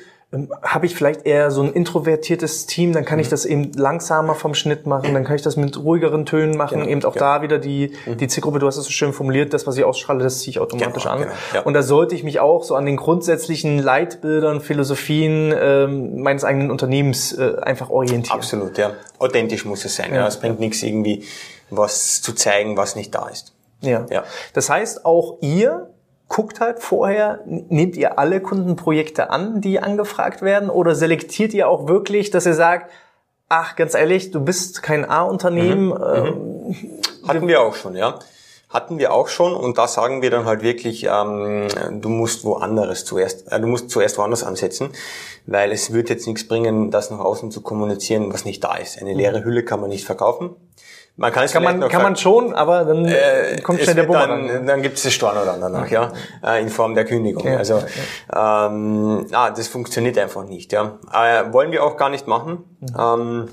habe 0.62 0.87
ich 0.87 0.95
vielleicht 0.95 1.26
eher 1.26 1.50
so 1.50 1.62
ein 1.62 1.73
introvertiertes 1.73 2.66
Team, 2.66 2.93
dann 2.93 3.05
kann 3.05 3.19
ich 3.19 3.26
mhm. 3.26 3.31
das 3.31 3.45
eben 3.45 3.73
langsamer 3.73 4.35
vom 4.35 4.55
Schnitt 4.55 4.87
machen, 4.87 5.14
dann 5.14 5.25
kann 5.25 5.37
ich 5.37 5.43
das 5.43 5.57
mit 5.57 5.76
ruhigeren 5.78 6.26
Tönen 6.26 6.57
machen, 6.57 6.81
genau, 6.81 6.90
eben 6.90 7.05
auch 7.05 7.14
genau. 7.14 7.25
da 7.25 7.43
wieder 7.43 7.59
die, 7.59 7.93
mhm. 8.07 8.16
die 8.16 8.28
Zielgruppe, 8.28 8.59
du 8.59 8.66
hast 8.66 8.76
es 8.76 8.85
so 8.85 8.90
schön 8.90 9.12
formuliert, 9.12 9.52
das, 9.52 9.66
was 9.66 9.76
ich 9.76 9.85
ausstrahle, 9.85 10.23
das 10.23 10.40
ziehe 10.40 10.50
ich 10.50 10.61
automatisch 10.61 11.02
genau, 11.05 11.14
an. 11.14 11.21
Genau, 11.23 11.33
ja. 11.55 11.61
Und 11.62 11.75
da 11.75 11.83
sollte 11.83 12.14
ich 12.14 12.25
mich 12.25 12.40
auch 12.40 12.64
so 12.64 12.75
an 12.75 12.87
den 12.87 12.97
grundsätzlichen 12.97 13.78
Leitbildern, 13.78 14.61
Philosophien 14.61 15.55
ähm, 15.59 16.23
meines 16.23 16.45
eigenen 16.45 16.71
Unternehmens 16.71 17.33
äh, 17.33 17.57
einfach 17.62 17.90
orientieren. 17.90 18.38
Absolut, 18.38 18.78
ja. 18.78 18.93
Authentisch 19.19 19.64
muss 19.64 19.85
es 19.85 19.97
sein. 19.97 20.11
Ja. 20.11 20.23
ja. 20.23 20.26
Es 20.26 20.38
bringt 20.38 20.61
nichts 20.61 20.83
irgendwie, 20.83 21.25
was 21.71 22.23
zu 22.23 22.33
zeigen, 22.35 22.76
was 22.76 22.97
nicht 22.97 23.14
da 23.14 23.28
ist. 23.28 23.55
Ja. 23.81 24.07
ja. 24.11 24.25
Das 24.52 24.71
heißt, 24.71 25.05
auch 25.05 25.38
ihr 25.40 25.90
guckt 26.28 26.61
halt 26.61 26.80
vorher, 26.80 27.40
nehmt 27.47 27.97
ihr 27.97 28.18
alle 28.18 28.40
Kundenprojekte 28.40 29.30
an, 29.30 29.61
die 29.61 29.80
angefragt 29.80 30.42
werden, 30.42 30.71
oder 30.71 30.95
selektiert 30.95 31.54
ihr 31.54 31.68
auch 31.68 31.88
wirklich, 31.88 32.30
dass 32.30 32.47
ihr 32.47 32.54
sagt, 32.54 32.90
ach, 33.49 33.76
ganz 33.76 33.95
ehrlich, 33.95 34.33
du 34.33 34.40
bist 34.40 34.83
kein 34.83 35.09
A-Unternehmen? 35.09 35.88
Mhm. 35.88 36.75
Ähm, 36.75 36.76
Hatten 37.28 37.49
wir 37.49 37.62
auch 37.62 37.75
schon, 37.75 37.97
ja. 37.97 38.18
Hatten 38.76 38.99
wir 38.99 39.14
auch 39.14 39.28
schon 39.28 39.54
und 39.54 39.78
da 39.78 39.88
sagen 39.88 40.21
wir 40.21 40.30
dann 40.30 40.45
halt 40.45 40.61
wirklich, 40.61 41.09
ähm, 41.11 41.66
du 41.92 42.11
musst 42.11 42.45
woanders 42.45 43.06
zuerst, 43.06 43.50
äh, 43.50 43.59
du 43.59 43.66
musst 43.66 43.88
zuerst 43.88 44.18
woanders 44.18 44.45
ansetzen, 44.45 44.90
weil 45.47 45.73
es 45.73 45.95
wird 45.95 46.11
jetzt 46.11 46.26
nichts 46.26 46.47
bringen, 46.47 46.90
das 46.90 47.11
nach 47.11 47.21
außen 47.21 47.50
zu 47.50 47.62
kommunizieren, 47.62 48.30
was 48.35 48.45
nicht 48.45 48.62
da 48.62 48.75
ist. 48.75 49.00
Eine 49.00 49.14
leere 49.14 49.42
Hülle 49.45 49.64
kann 49.64 49.80
man 49.80 49.88
nicht 49.88 50.04
verkaufen. 50.04 50.56
Man 51.16 51.33
kann 51.33 51.45
es 51.45 51.52
kann 51.52 51.62
man, 51.62 51.80
kann 51.88 52.02
man 52.02 52.16
schon, 52.16 52.52
aber 52.52 52.85
dann 52.85 53.06
äh, 53.06 53.59
kommt 53.62 53.80
schnell 53.80 53.95
der 53.95 54.02
Bumerang. 54.02 54.47
Dann, 54.47 54.66
dann 54.66 54.83
gibt 54.83 54.99
es 54.99 55.04
das 55.04 55.14
Storno 55.14 55.40
danach, 55.47 55.90
ja, 55.90 56.12
äh, 56.45 56.61
in 56.61 56.68
Form 56.68 56.95
der 56.95 57.06
Kündigung. 57.06 57.47
Ja, 57.47 57.56
also 57.56 57.83
ja. 58.35 58.66
Ähm, 58.66 59.27
ah, 59.33 59.50
das 59.50 59.68
funktioniert 59.68 60.18
einfach 60.18 60.44
nicht. 60.44 60.74
Ja, 60.74 60.98
äh, 61.11 61.50
wollen 61.50 61.72
wir 61.72 61.83
auch 61.83 61.96
gar 61.96 62.11
nicht 62.11 62.27
machen. 62.27 62.64
Mhm. 62.81 62.88
Ähm, 63.00 63.48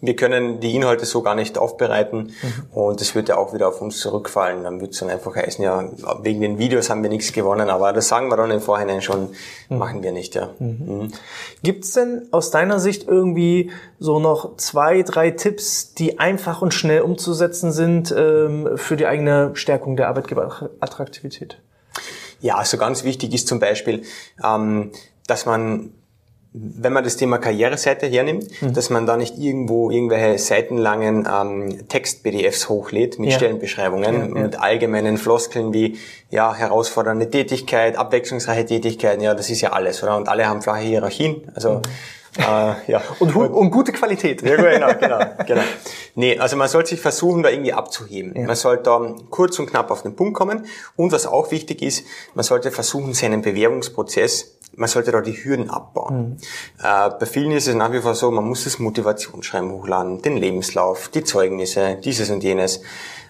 wir 0.00 0.14
können 0.14 0.60
die 0.60 0.74
Inhalte 0.74 1.06
so 1.06 1.22
gar 1.22 1.34
nicht 1.34 1.58
aufbereiten 1.58 2.32
mhm. 2.42 2.64
und 2.72 3.00
es 3.00 3.14
wird 3.14 3.28
ja 3.28 3.36
auch 3.36 3.54
wieder 3.54 3.68
auf 3.68 3.80
uns 3.80 3.98
zurückfallen. 3.98 4.62
Dann 4.62 4.80
wird 4.80 4.92
es 4.92 5.00
dann 5.00 5.08
einfach 5.08 5.34
heißen, 5.34 5.64
ja, 5.64 5.88
wegen 6.22 6.40
den 6.40 6.58
Videos 6.58 6.90
haben 6.90 7.02
wir 7.02 7.10
nichts 7.10 7.32
gewonnen, 7.32 7.70
aber 7.70 7.92
das 7.92 8.08
sagen 8.08 8.28
wir 8.28 8.36
dann 8.36 8.50
im 8.50 8.60
Vorhinein 8.60 9.00
schon, 9.00 9.30
mhm. 9.68 9.78
machen 9.78 10.02
wir 10.02 10.12
nicht. 10.12 10.34
Ja. 10.34 10.50
Mhm. 10.58 10.68
mhm. 10.86 11.12
Gibt 11.62 11.84
es 11.84 11.92
denn 11.92 12.28
aus 12.30 12.50
deiner 12.50 12.78
Sicht 12.78 13.08
irgendwie 13.08 13.70
so 13.98 14.18
noch 14.18 14.56
zwei, 14.56 15.02
drei 15.02 15.30
Tipps, 15.30 15.94
die 15.94 16.18
einfach 16.18 16.62
und 16.62 16.74
schnell 16.74 17.00
umzusetzen 17.00 17.72
sind 17.72 18.14
ähm, 18.16 18.76
für 18.76 18.96
die 18.96 19.06
eigene 19.06 19.52
Stärkung 19.54 19.96
der 19.96 20.08
Arbeitgeberattraktivität? 20.08 21.58
Ja, 22.40 22.56
also 22.56 22.76
ganz 22.76 23.04
wichtig 23.04 23.32
ist 23.32 23.48
zum 23.48 23.60
Beispiel, 23.60 24.02
ähm, 24.44 24.92
dass 25.26 25.46
man 25.46 25.92
wenn 26.58 26.92
man 26.92 27.04
das 27.04 27.16
Thema 27.16 27.36
Karriereseite 27.36 28.06
hernimmt, 28.06 28.46
mhm. 28.62 28.72
dass 28.72 28.88
man 28.88 29.04
da 29.04 29.18
nicht 29.18 29.36
irgendwo 29.36 29.90
irgendwelche 29.90 30.38
seitenlangen 30.38 31.28
ähm, 31.30 31.86
Text-PDFs 31.88 32.70
hochlädt 32.70 33.18
mit 33.18 33.30
ja. 33.30 33.36
Stellenbeschreibungen, 33.36 34.14
ja, 34.14 34.36
ja. 34.36 34.42
mit 34.42 34.58
allgemeinen 34.58 35.18
Floskeln 35.18 35.74
wie 35.74 35.98
ja 36.30 36.54
herausfordernde 36.54 37.28
Tätigkeit, 37.28 37.96
abwechslungsreiche 37.96 38.64
Tätigkeiten, 38.64 39.22
ja, 39.22 39.34
das 39.34 39.50
ist 39.50 39.60
ja 39.60 39.72
alles, 39.72 40.02
oder? 40.02 40.16
Und 40.16 40.28
alle 40.28 40.46
haben 40.48 40.62
flache 40.62 40.80
Hierarchien, 40.80 41.42
also 41.54 41.74
mhm. 41.74 41.82
Äh, 42.38 42.92
ja. 42.92 43.02
und, 43.18 43.34
und, 43.34 43.70
gute 43.70 43.92
Qualität. 43.92 44.42
Ja, 44.42 44.56
genau, 44.56 44.92
genau, 45.00 45.18
genau. 45.46 45.62
Nee, 46.14 46.38
also 46.38 46.56
man 46.56 46.68
sollte 46.68 46.90
sich 46.90 47.00
versuchen, 47.00 47.42
da 47.42 47.48
irgendwie 47.48 47.72
abzuheben. 47.72 48.34
Ja. 48.36 48.46
Man 48.46 48.56
sollte 48.56 48.84
da 48.84 49.14
kurz 49.30 49.58
und 49.58 49.70
knapp 49.70 49.90
auf 49.90 50.02
den 50.02 50.16
Punkt 50.16 50.34
kommen. 50.34 50.66
Und 50.96 51.12
was 51.12 51.26
auch 51.26 51.50
wichtig 51.50 51.82
ist, 51.82 52.04
man 52.34 52.44
sollte 52.44 52.70
versuchen, 52.70 53.14
seinen 53.14 53.42
Bewerbungsprozess 53.42 54.55
man 54.74 54.88
sollte 54.88 55.12
da 55.12 55.20
die 55.20 55.32
Hürden 55.32 55.70
abbauen. 55.70 56.30
Mhm. 56.30 56.36
Äh, 56.82 57.10
bei 57.18 57.26
vielen 57.26 57.52
ist 57.52 57.66
es 57.66 57.74
nach 57.74 57.92
wie 57.92 58.00
vor 58.00 58.14
so, 58.14 58.30
man 58.30 58.44
muss 58.44 58.64
das 58.64 58.78
Motivationsschreiben 58.78 59.70
hochladen, 59.70 60.22
den 60.22 60.36
Lebenslauf, 60.36 61.08
die 61.08 61.24
Zeugnisse, 61.24 61.98
dieses 62.02 62.30
und 62.30 62.42
jenes. 62.42 62.82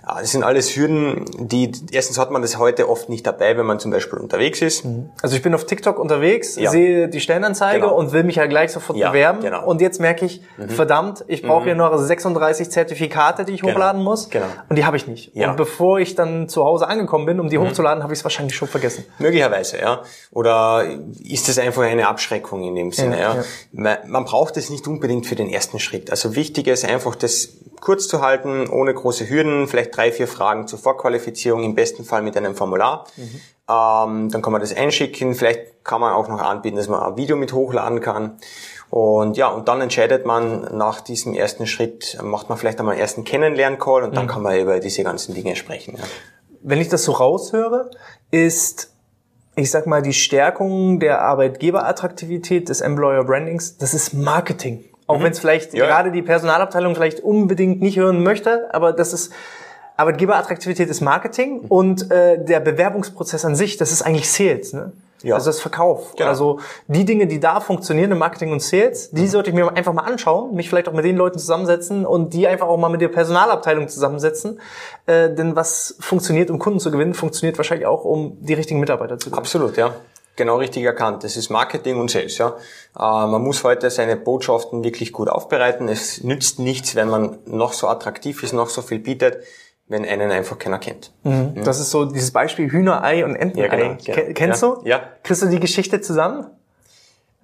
Das 0.07 0.31
sind 0.31 0.45
alles 0.45 0.77
Hürden, 0.77 1.25
die, 1.37 1.73
erstens 1.91 2.17
hat 2.17 2.31
man 2.31 2.41
das 2.41 2.59
heute 2.59 2.89
oft 2.89 3.09
nicht 3.09 3.27
dabei, 3.27 3.59
wenn 3.59 3.67
man 3.67 3.81
zum 3.81 3.91
Beispiel 3.91 4.21
unterwegs 4.21 4.63
ist. 4.63 4.85
Mhm. 4.85 5.11
Also 5.21 5.35
ich 5.35 5.43
bin 5.43 5.53
auf 5.53 5.67
TikTok 5.67 5.99
unterwegs, 5.99 6.55
ja. 6.55 6.71
sehe 6.71 7.09
die 7.09 7.21
Stellenanzeige 7.21 7.81
genau. 7.81 7.97
und 7.97 8.13
will 8.13 8.23
mich 8.23 8.37
ja 8.37 8.47
gleich 8.47 8.71
sofort 8.71 8.97
ja, 8.97 9.11
bewerben. 9.11 9.41
Genau. 9.41 9.67
Und 9.67 9.81
jetzt 9.81 10.01
merke 10.01 10.25
ich, 10.25 10.43
mhm. 10.59 10.69
verdammt, 10.69 11.25
ich 11.27 11.43
brauche 11.43 11.63
mhm. 11.63 11.65
hier 11.65 11.75
noch 11.75 11.99
36 11.99 12.71
Zertifikate, 12.71 13.45
die 13.45 13.55
ich 13.55 13.63
genau. 13.63 13.73
hochladen 13.73 14.01
muss. 14.01 14.31
Genau. 14.31 14.47
Und 14.69 14.77
die 14.77 14.85
habe 14.85 14.97
ich 14.97 15.09
nicht. 15.09 15.35
Ja. 15.35 15.51
Und 15.51 15.57
bevor 15.57 15.99
ich 15.99 16.15
dann 16.15 16.49
zu 16.49 16.65
Hause 16.65 16.87
angekommen 16.87 17.27
bin, 17.27 17.41
um 17.41 17.49
die 17.49 17.59
mhm. 17.59 17.67
hochzuladen, 17.67 18.05
habe 18.05 18.13
ich 18.13 18.21
es 18.21 18.25
wahrscheinlich 18.25 18.55
schon 18.55 18.69
vergessen. 18.69 19.05
Möglicherweise, 19.19 19.81
ja. 19.81 20.03
Oder 20.31 20.87
ist 21.29 21.49
das 21.49 21.59
einfach 21.59 21.83
eine 21.83 22.07
Abschreckung 22.07 22.63
in 22.63 22.77
dem 22.77 22.93
Sinne, 22.93 23.21
ja. 23.21 23.43
ja. 23.73 23.99
Man 24.07 24.25
braucht 24.25 24.57
es 24.57 24.71
nicht 24.71 24.87
unbedingt 24.87 25.27
für 25.27 25.35
den 25.35 25.51
ersten 25.51 25.81
Schritt. 25.81 26.13
Also 26.13 26.37
wichtig 26.37 26.69
ist 26.69 26.85
einfach, 26.85 27.17
das 27.17 27.49
kurz 27.81 28.09
zu 28.09 28.23
halten, 28.23 28.69
ohne 28.69 28.93
große 28.93 29.29
Hürden, 29.29 29.69
vielleicht 29.69 29.97
drei, 29.97 30.13
vier 30.13 30.29
Fragen 30.29 30.67
zur 30.67 30.79
Vorqualifizierung, 30.79 31.63
im 31.65 31.75
besten 31.75 32.05
Fall 32.05 32.23
mit 32.23 32.37
einem 32.37 32.55
Formular. 32.55 33.07
Mhm. 33.17 33.41
Ähm, 33.69 34.31
dann 34.31 34.43
kann 34.43 34.53
man 34.53 34.61
das 34.61 34.75
einschicken. 34.75 35.35
Vielleicht 35.35 35.85
kann 35.85 36.01
man 36.01 36.13
auch 36.13 36.29
noch 36.29 36.41
anbieten, 36.41 36.77
dass 36.77 36.89
man 36.89 37.01
ein 37.03 37.17
Video 37.17 37.37
mit 37.37 37.53
hochladen 37.53 38.01
kann. 38.01 38.39
Und 38.91 39.37
ja, 39.37 39.49
und 39.49 39.69
dann 39.69 39.81
entscheidet 39.81 40.27
man 40.27 40.77
nach 40.77 41.01
diesem 41.01 41.35
ersten 41.35 41.67
Schritt, 41.67 42.19
macht 42.23 42.49
man 42.49 42.57
vielleicht 42.57 42.79
einmal 42.79 42.95
einen 42.95 43.01
ersten 43.01 43.25
Kennenlern-Call 43.25 44.05
und 44.05 44.17
dann 44.17 44.27
mhm. 44.27 44.31
kann 44.31 44.43
man 44.43 44.59
über 44.59 44.79
diese 44.79 45.03
ganzen 45.03 45.35
Dinge 45.35 45.57
sprechen. 45.57 45.97
Ja. 45.97 46.05
Wenn 46.63 46.81
ich 46.81 46.89
das 46.89 47.05
so 47.05 47.13
raushöre, 47.13 47.91
ist 48.31 48.93
ich 49.59 49.71
sag 49.71 49.87
mal, 49.87 50.03
die 50.03 50.13
Stärkung 50.13 51.01
der 51.01 51.23
Arbeitgeberattraktivität 51.23 52.69
des 52.69 52.83
Employer 52.83 53.25
Brandings, 53.25 53.79
das 53.79 53.95
ist 53.95 54.13
Marketing. 54.13 54.85
Auch 55.07 55.19
mhm. 55.19 55.25
wenn 55.25 55.33
es 55.33 55.39
vielleicht 55.39 55.75
ja. 55.75 55.87
gerade 55.87 56.11
die 56.11 56.23
Personalabteilung 56.23 56.95
vielleicht 56.95 57.21
unbedingt 57.21 57.81
nicht 57.81 57.99
hören 57.99 58.23
möchte, 58.23 58.73
aber 58.75 58.93
das 58.93 59.13
ist 59.13 59.33
Arbeitgeberattraktivität 59.97 60.91
ist 60.91 61.01
Marketing 61.01 61.63
mhm. 61.63 61.67
und 61.69 62.11
äh, 62.11 62.45
der 62.45 62.61
Bewerbungsprozess 62.61 63.45
an 63.45 63.57
sich, 63.57 63.77
das 63.77 63.93
ist 63.93 64.03
eigentlich 64.03 64.31
Sales. 64.31 64.73
Ne? 64.73 64.93
Ja. 65.23 65.37
Also 65.37 65.47
das 65.47 65.61
Verkauf. 65.61 66.15
Genau. 66.17 66.29
Also 66.29 66.61
die 66.87 67.05
Dinge, 67.05 67.27
die 67.27 67.41
da 67.41 67.61
funktionieren 67.61 68.13
im 68.13 68.19
Marketing 68.19 68.53
und 68.53 68.63
Sales, 68.63 69.11
die 69.11 69.23
mhm. 69.23 69.27
sollte 69.29 69.51
ich 69.51 69.57
mir 69.57 69.75
einfach 69.75 69.95
mal 69.95 70.03
anschauen, 70.03 70.55
mich 70.55 70.69
vielleicht 70.69 70.89
auch 70.89 70.93
mit 70.93 71.05
den 71.05 71.17
Leuten 71.17 71.39
zusammensetzen 71.39 72.05
und 72.05 72.35
die 72.35 72.47
einfach 72.47 72.67
auch 72.67 72.77
mal 72.77 72.91
mit 72.91 73.01
der 73.01 73.09
Personalabteilung 73.09 73.89
zusammensetzen. 73.89 74.61
Äh, 75.07 75.31
denn 75.31 75.57
was 75.57 75.97
funktioniert, 76.01 76.51
um 76.51 76.59
Kunden 76.59 76.79
zu 76.79 76.91
gewinnen, 76.91 77.15
funktioniert 77.15 77.57
wahrscheinlich 77.57 77.87
auch, 77.87 78.05
um 78.05 78.37
die 78.41 78.55
richtigen 78.55 78.81
Mitarbeiter 78.81 79.19
zu 79.19 79.31
gewinnen. 79.31 79.39
Absolut, 79.39 79.77
ja. 79.79 79.95
Genau 80.37 80.59
richtig 80.59 80.85
erkannt. 80.85 81.25
Das 81.25 81.37
ist 81.37 81.49
Marketing 81.49 81.99
und 81.99 82.11
Sales. 82.11 82.37
Ja. 82.37 82.57
Äh, 82.95 83.27
man 83.27 83.43
muss 83.43 83.65
heute 83.65 83.91
seine 83.91 84.17
Botschaften 84.17 84.85
wirklich 84.85 85.13
gut 85.13 85.29
aufbereiten. 85.29 85.89
Es 85.89 86.23
nützt 86.23 86.59
nichts, 86.59 86.95
wenn 86.95 87.09
man 87.09 87.39
noch 87.47 87.73
so 87.73 87.89
attraktiv 87.89 88.43
ist, 88.43 88.53
noch 88.53 88.69
so 88.69 88.83
viel 88.83 88.99
bietet, 88.99 89.39
wenn 89.89 90.05
einen 90.05 90.31
einfach 90.31 90.59
keiner 90.59 90.79
kennt. 90.79 91.13
Mhm. 91.25 91.55
Mhm. 91.55 91.65
Das 91.65 91.81
ist 91.81 91.91
so 91.91 92.05
dieses 92.05 92.33
Beispiel 92.33 92.71
Hühnerei 92.71 93.25
und 93.25 93.35
Entenei. 93.35 93.67
Ja, 93.67 93.75
genau, 93.75 93.97
genau. 94.05 94.33
Kennst 94.35 94.63
ja. 94.63 94.69
du? 94.69 94.87
Ja. 94.87 95.03
Kriegst 95.23 95.43
du 95.43 95.47
die 95.47 95.61
Geschichte 95.61 96.03
zusammen? 96.03 96.47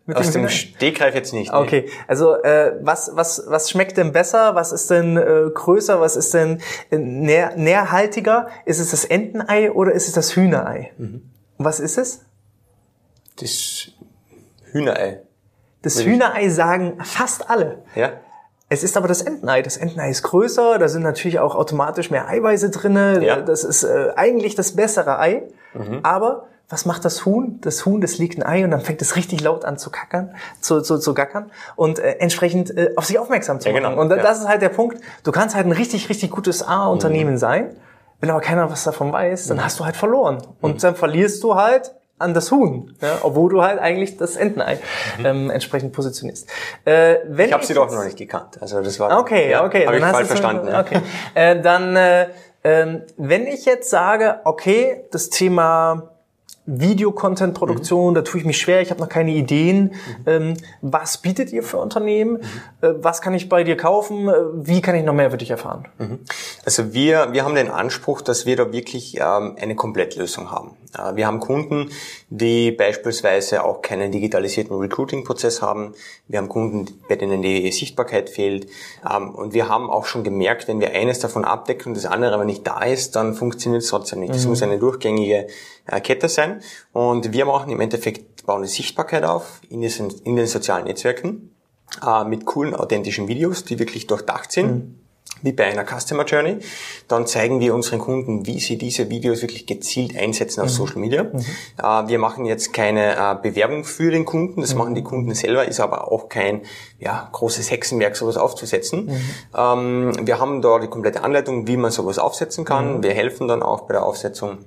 Mit 0.05 0.17
Aus 0.17 0.33
dem, 0.33 0.43
dem 0.43 0.49
Stegreif 0.51 1.15
jetzt 1.15 1.33
nicht. 1.33 1.53
Nee. 1.53 1.59
Okay, 1.59 1.89
also 2.09 2.35
äh, 2.43 2.73
was, 2.83 3.13
was, 3.15 3.45
was 3.47 3.71
schmeckt 3.71 3.97
denn 3.97 4.11
besser? 4.11 4.57
Was 4.57 4.73
ist 4.73 4.91
denn 4.91 5.17
äh, 5.17 5.49
größer? 5.55 6.01
Was 6.01 6.17
ist 6.17 6.35
denn 6.35 6.61
äh, 6.91 6.99
nähr, 6.99 7.55
nährhaltiger? 7.57 8.49
Ist 8.67 8.81
es 8.81 8.91
das 8.91 9.05
Entenei 9.05 9.71
oder 9.71 9.93
ist 9.93 10.09
es 10.09 10.15
das 10.15 10.35
Hühnerei? 10.35 10.91
Mhm. 10.99 11.31
Was 11.59 11.79
ist 11.79 11.99
es? 11.99 12.25
Das 13.41 13.89
Hühnerei. 14.73 15.23
Das 15.83 16.05
Hühnerei 16.05 16.49
sagen 16.49 16.99
fast 17.03 17.51
alle. 17.51 17.83
Ja. 17.95 18.13
Es 18.69 18.83
ist 18.83 18.97
aber 18.97 19.07
das 19.07 19.21
Entenei. 19.21 19.61
Das 19.61 19.77
Entenei 19.77 20.09
ist 20.09 20.23
größer, 20.23 20.79
da 20.79 20.89
sind 20.89 21.03
natürlich 21.03 21.41
auch 21.41 21.55
automatisch 21.55 22.11
mehr 22.11 22.29
Eiweiße 22.29 22.71
drinne. 22.71 23.23
Ja. 23.23 23.41
Das 23.41 23.65
ist 23.65 23.85
äh, 23.85 24.13
eigentlich 24.17 24.55
das 24.55 24.77
bessere 24.77 25.19
Ei. 25.19 25.43
Mhm. 25.75 26.01
Aber 26.03 26.47
was 26.71 26.87
macht 26.87 27.05
das 27.05 27.27
Huhn? 27.27 27.59
Das 27.61 27.85
Huhn, 27.85 28.01
das 28.01 28.17
legt 28.17 28.39
ein 28.39 28.43
Ei 28.43 28.65
und 28.65 28.71
dann 28.71 28.81
fängt 28.81 29.03
es 29.03 29.15
richtig 29.15 29.43
laut 29.43 29.67
an 29.67 29.77
zu 29.77 29.91
kackern, 29.91 30.35
zu, 30.63 30.81
zu, 30.81 30.99
zu 30.99 31.13
gackern 31.13 31.51
und 31.77 31.99
äh, 31.99 32.13
entsprechend 32.13 32.75
äh, 32.75 32.95
auf 32.97 33.05
sich 33.05 33.19
aufmerksam 33.19 33.61
zu 33.61 33.69
machen. 33.69 33.83
Ja, 33.83 33.91
genau. 33.91 34.01
Und 34.01 34.09
ja. 34.09 34.17
das 34.17 34.39
ist 34.39 34.49
halt 34.49 34.63
der 34.63 34.71
Punkt. 34.71 34.99
Du 35.23 35.33
kannst 35.33 35.55
halt 35.55 35.67
ein 35.67 35.73
richtig, 35.73 36.09
richtig 36.09 36.31
gutes 36.31 36.67
A-Unternehmen 36.67 37.33
mhm. 37.33 37.39
sein. 37.39 37.77
Wenn 38.21 38.31
aber 38.31 38.41
keiner 38.41 38.71
was 38.71 38.85
davon 38.85 39.13
weiß, 39.13 39.49
dann 39.49 39.59
mhm. 39.59 39.65
hast 39.65 39.81
du 39.81 39.85
halt 39.85 39.97
verloren. 39.97 40.39
Und 40.63 40.83
dann 40.83 40.97
verlierst 40.97 41.43
du 41.43 41.57
halt 41.57 41.93
an 42.23 42.35
das 42.35 42.51
Huhn, 42.51 42.95
ja, 43.01 43.19
obwohl 43.23 43.51
du 43.51 43.63
halt 43.63 43.79
eigentlich 43.79 44.17
das 44.17 44.37
Entenei 44.37 44.79
mhm. 45.19 45.27
ähm, 45.27 45.51
entsprechend 45.51 45.93
positionierst. 45.93 46.49
Äh, 46.85 47.17
wenn 47.29 47.49
ich 47.49 47.53
habe 47.53 47.67
sie 47.67 47.75
doch 47.75 47.91
noch 47.91 48.05
nicht 48.05 48.17
gekannt. 48.17 48.59
Also 48.61 48.81
das 48.81 48.99
war 48.99 49.19
okay, 49.19 49.51
ja, 49.51 49.65
okay, 49.65 49.87
habe 49.87 49.99
ich 49.99 50.05
falsch 50.05 50.29
verstanden. 50.29 50.69
Ja. 50.69 50.81
Okay, 50.81 51.01
äh, 51.35 51.61
dann 51.61 51.97
äh, 51.97 52.29
äh, 52.63 53.01
wenn 53.17 53.47
ich 53.47 53.65
jetzt 53.65 53.91
sage, 53.91 54.41
okay, 54.45 55.05
das 55.11 55.31
Thema 55.31 56.13
Videocontent-Produktion, 56.65 58.11
mhm. 58.11 58.15
da 58.15 58.23
tue 58.23 58.41
ich 58.41 58.47
mich 58.47 58.59
schwer, 58.59 58.81
ich 58.81 58.91
habe 58.91 59.01
noch 59.01 59.09
keine 59.09 59.33
Ideen. 59.33 59.83
Mhm. 59.85 59.93
Ähm, 60.27 60.57
was 60.81 61.19
bietet 61.19 61.53
ihr 61.53 61.65
für 61.65 61.79
Unternehmen? 61.79 62.35
Mhm. 62.35 62.89
Äh, 62.89 62.95
was 63.03 63.21
kann 63.21 63.35
ich 63.35 63.49
bei 63.49 63.65
dir 63.65 63.77
kaufen? 63.77 64.29
Äh, 64.29 64.33
wie 64.55 64.81
kann 64.81 64.95
ich 64.95 65.05
noch 65.05 65.13
mehr 65.13 65.31
für 65.33 65.39
dich 65.39 65.51
erfahren? 65.51 65.89
Mhm. 65.99 66.21
Also 66.65 66.95
wir, 66.95 67.33
wir 67.33 67.45
haben 67.45 67.57
den 67.57 67.69
Anspruch, 67.69 68.21
dass 68.23 68.47
wir 68.47 68.57
da 68.57 68.73
wirklich 68.73 69.17
ähm, 69.19 69.57
eine 69.61 69.75
Komplettlösung 69.75 70.53
haben. 70.53 70.77
Äh, 70.97 71.17
wir 71.17 71.27
haben 71.27 71.41
Kunden, 71.41 71.91
die 72.29 72.73
beispielsweise 72.73 73.65
auch 73.65 73.83
keinen 73.83 74.13
digitalisierten 74.13 74.77
Recruiting-Prozess 74.77 75.63
haben. 75.63 75.95
Wir 76.29 76.39
haben 76.39 76.49
Kunden, 76.49 77.01
bei 77.09 77.17
denen 77.17 77.43
die 77.43 77.71
Sichtbarkeit 77.73 78.31
fehlt. 78.31 78.69
Ähm, 79.09 79.31
und 79.35 79.55
wir 79.55 79.69
haben 79.69 79.91
auch 79.91 80.07
schon 80.07 80.25
gemerkt, 80.25 80.69
wenn 80.69 80.81
wir 80.81 80.93
eines 80.93 81.19
davon 81.19 81.45
abdecken 81.45 81.89
und 81.91 81.97
das 81.97 82.07
andere 82.07 82.35
aber 82.35 82.45
nicht 82.45 82.67
da 82.67 82.83
ist, 82.83 83.17
dann 83.17 83.35
funktioniert 83.35 83.83
es 83.83 83.89
trotzdem 83.89 84.21
nicht. 84.21 84.35
Es 84.35 84.45
mhm. 84.45 84.51
muss 84.51 84.63
eine 84.63 84.79
durchgängige 84.79 85.49
äh, 85.87 86.01
Kette 86.01 86.29
sein. 86.29 86.61
Und 86.93 87.33
wir 87.33 87.45
machen 87.45 87.71
im 87.71 87.81
Endeffekt, 87.81 88.47
bauen 88.47 88.59
eine 88.59 88.69
Sichtbarkeit 88.69 89.25
auf 89.25 89.61
in 89.69 89.81
den, 89.81 89.93
in 90.25 90.37
den 90.37 90.47
sozialen 90.47 90.85
Netzwerken 90.85 91.55
äh, 92.05 92.25
mit 92.25 92.45
coolen, 92.45 92.75
authentischen 92.75 93.29
Videos, 93.29 93.65
die 93.65 93.79
wirklich 93.79 94.07
durchdacht 94.07 94.53
sind. 94.53 94.73
Mhm 94.73 95.02
wie 95.43 95.53
bei 95.53 95.65
einer 95.65 95.85
Customer 95.85 96.25
Journey. 96.25 96.59
Dann 97.09 97.27
zeigen 97.27 97.61
wir 97.61 97.75
unseren 97.75 97.99
Kunden, 97.99 98.47
wie 98.47 98.61
sie 98.61 98.79
diese 98.79 99.11
Videos 99.11 99.43
wirklich 99.43 99.67
gezielt 99.67 100.17
einsetzen 100.17 100.61
auf 100.61 100.69
mhm. 100.69 100.73
Social 100.73 100.97
Media. 100.97 101.25
Mhm. 101.25 101.41
Äh, 101.79 102.09
wir 102.09 102.19
machen 102.19 102.45
jetzt 102.45 102.73
keine 102.73 103.17
äh, 103.17 103.35
Bewerbung 103.43 103.85
für 103.85 104.11
den 104.11 104.25
Kunden, 104.25 104.61
das 104.61 104.73
mhm. 104.73 104.79
machen 104.79 104.95
die 104.95 105.03
Kunden 105.03 105.35
selber, 105.35 105.67
ist 105.67 105.81
aber 105.81 106.11
auch 106.11 106.29
kein 106.29 106.63
ja, 106.99 107.29
großes 107.33 107.71
Hexenwerk, 107.71 108.17
sowas 108.17 108.37
aufzusetzen. 108.37 109.07
Mhm. 109.07 109.21
Ähm, 109.57 110.27
wir 110.27 110.39
haben 110.39 110.63
da 110.63 110.79
die 110.79 110.89
komplette 110.89 111.23
Anleitung, 111.23 111.67
wie 111.67 111.77
man 111.77 111.91
sowas 111.91 112.19
aufsetzen 112.19 112.65
kann. 112.65 112.99
Mhm. 112.99 113.03
Wir 113.03 113.13
helfen 113.13 113.49
dann 113.49 113.63
auch 113.63 113.83
bei 113.83 113.95
der 113.95 114.05
Aufsetzung 114.05 114.59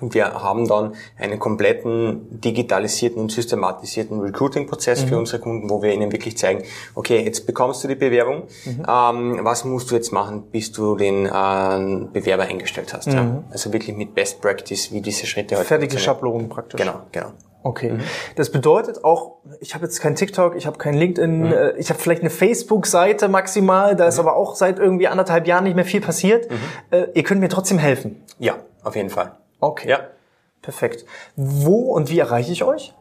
und 0.00 0.14
wir 0.14 0.32
haben 0.32 0.68
dann 0.68 0.94
einen 1.18 1.38
kompletten 1.38 2.40
digitalisierten 2.40 3.20
und 3.20 3.32
systematisierten 3.32 4.20
Recruiting-Prozess 4.20 5.04
mhm. 5.04 5.08
für 5.08 5.18
unsere 5.18 5.40
Kunden, 5.40 5.70
wo 5.70 5.82
wir 5.82 5.92
ihnen 5.92 6.12
wirklich 6.12 6.36
zeigen, 6.36 6.62
okay, 6.94 7.24
jetzt 7.24 7.46
bekommst 7.46 7.82
du 7.82 7.88
die 7.88 7.94
Bewerbung, 7.94 8.44
mhm. 8.64 8.86
ähm, 8.88 9.38
was 9.42 9.64
musst 9.64 9.90
du 9.90 9.94
jetzt 9.94 10.12
machen, 10.12 10.44
bis 10.50 10.72
du 10.72 10.96
den 10.96 11.26
äh, 11.26 12.06
Bewerber 12.12 12.44
eingestellt 12.44 12.92
hast. 12.92 13.08
Mhm. 13.08 13.14
Ja? 13.14 13.44
Also 13.50 13.72
wirklich 13.72 13.96
mit 13.96 14.14
Best 14.14 14.40
Practice, 14.40 14.92
wie 14.92 15.00
diese 15.00 15.26
Schritte 15.26 15.56
heute 15.56 15.64
Fertige 15.64 15.98
Schablonen 15.98 16.48
praktisch. 16.48 16.80
Genau, 16.80 17.00
genau. 17.10 17.32
Okay. 17.64 17.92
Mhm. 17.92 18.00
Das 18.36 18.50
bedeutet 18.52 19.04
auch, 19.04 19.38
ich 19.60 19.74
habe 19.74 19.84
jetzt 19.84 20.00
kein 20.00 20.14
TikTok, 20.14 20.54
ich 20.56 20.66
habe 20.66 20.78
kein 20.78 20.94
LinkedIn, 20.94 21.38
mhm. 21.40 21.52
Äh, 21.52 21.70
ich 21.72 21.90
habe 21.90 21.98
vielleicht 21.98 22.20
eine 22.20 22.30
Facebook-Seite 22.30 23.28
maximal, 23.28 23.96
da 23.96 24.04
mhm. 24.04 24.08
ist 24.08 24.18
aber 24.18 24.36
auch 24.36 24.54
seit 24.54 24.78
irgendwie 24.78 25.08
anderthalb 25.08 25.46
Jahren 25.46 25.64
nicht 25.64 25.74
mehr 25.74 25.84
viel 25.84 26.00
passiert. 26.00 26.50
Mhm. 26.50 26.56
Äh, 26.90 27.06
ihr 27.14 27.24
könnt 27.24 27.40
mir 27.40 27.48
trotzdem 27.48 27.78
helfen. 27.78 28.22
Ja, 28.38 28.56
auf 28.84 28.94
jeden 28.94 29.10
Fall. 29.10 29.32
Okay. 29.60 29.88
Ja. 29.88 30.00
Perfekt. 30.62 31.04
Wo 31.36 31.92
und 31.92 32.10
wie 32.10 32.18
erreiche 32.18 32.50
ich 32.52 32.64
euch? 32.64 32.94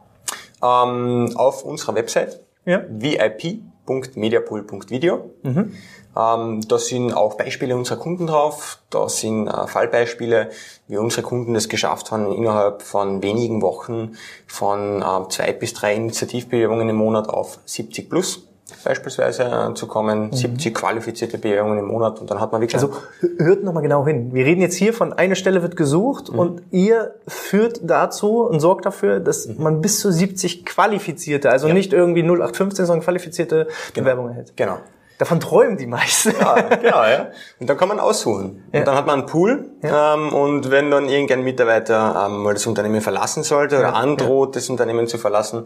Ähm, 0.63 1.33
auf 1.35 1.63
unserer 1.63 1.95
Website 1.95 2.39
ja. 2.65 2.83
vip.mediapool.video. 2.89 5.31
Mhm. 5.43 5.73
Ähm, 6.17 6.61
da 6.67 6.77
sind 6.79 7.13
auch 7.13 7.35
Beispiele 7.35 7.75
unserer 7.75 7.97
Kunden 7.97 8.27
drauf. 8.27 8.79
Da 8.89 9.09
sind 9.09 9.47
äh, 9.47 9.67
Fallbeispiele, 9.67 10.49
wie 10.87 10.97
unsere 10.97 11.21
Kunden 11.21 11.55
es 11.55 11.69
geschafft 11.69 12.11
haben, 12.11 12.31
innerhalb 12.31 12.81
von 12.81 13.21
wenigen 13.21 13.61
Wochen 13.61 14.13
von 14.47 15.01
äh, 15.01 15.29
zwei 15.29 15.53
bis 15.53 15.73
drei 15.73 15.95
Initiativbewerbungen 15.95 16.89
im 16.89 16.95
Monat 16.95 17.29
auf 17.29 17.59
70 17.65 18.09
plus 18.09 18.46
beispielsweise 18.84 19.43
äh, 19.43 19.73
zu 19.73 19.88
kommen, 19.88 20.27
mhm. 20.27 20.34
70 20.34 20.73
qualifizierte 20.73 21.38
Bewerbungen 21.38 21.80
im 21.80 21.86
Monat 21.86 22.19
und 22.19 22.30
dann 22.30 22.39
hat 22.39 22.51
man 22.51 22.62
wirklich... 22.62 22.75
Also 22.75 22.93
hört 23.38 23.63
nochmal 23.63 23.84
genau 23.84 24.06
hin. 24.06 24.34
Wir 24.34 24.45
reden 24.45 24.62
jetzt 24.62 24.75
hier 24.75 24.93
von 24.93 25.13
einer 25.13 25.36
Stelle 25.36 25.62
wird 25.62 25.75
gesucht 25.75 26.32
mhm. 26.32 26.39
und 26.39 26.62
ihr 26.71 27.15
führt 27.27 27.80
dazu 27.84 28.41
und 28.43 28.60
sorgt 28.60 28.86
dafür, 28.86 29.19
dass 29.19 29.47
mhm. 29.47 29.63
man 29.63 29.82
bis 29.82 29.99
zu 29.99 30.12
70 30.12 30.65
qualifizierte, 30.65 31.49
also 31.49 31.67
ja. 31.67 31.73
nicht 31.73 31.93
irgendwie 31.93 32.23
0815, 32.23 32.86
sondern 32.86 33.03
qualifizierte 33.03 33.67
genau. 33.93 34.03
Bewerbungen 34.03 34.34
hält. 34.34 34.56
Genau. 34.58 34.77
Davon 35.17 35.39
träumen 35.39 35.77
die 35.77 35.88
meisten. 35.88 36.32
Ja, 36.39 36.62
genau, 36.62 37.03
ja. 37.03 37.27
Und 37.60 37.67
dann 37.67 37.75
kann 37.77 37.88
man 37.88 37.99
aussuchen. 37.99 38.63
Ja. 38.71 38.80
Und 38.80 38.88
dann 38.88 38.95
hat 38.95 39.08
man 39.08 39.19
einen 39.19 39.27
Pool. 39.27 39.71
Ja. 39.82 40.13
Ähm, 40.13 40.32
und 40.32 40.69
wenn 40.69 40.91
dann 40.91 41.10
irgendein 41.10 41.43
Mitarbeiter 41.43 42.27
ähm, 42.27 42.43
mal 42.43 42.53
das 42.53 42.67
Unternehmen 42.67 43.01
verlassen 43.01 43.41
sollte 43.41 43.80
oder 43.80 43.95
androht, 43.95 44.56
das 44.56 44.69
Unternehmen 44.69 45.08
zu 45.08 45.17
verlassen, 45.17 45.65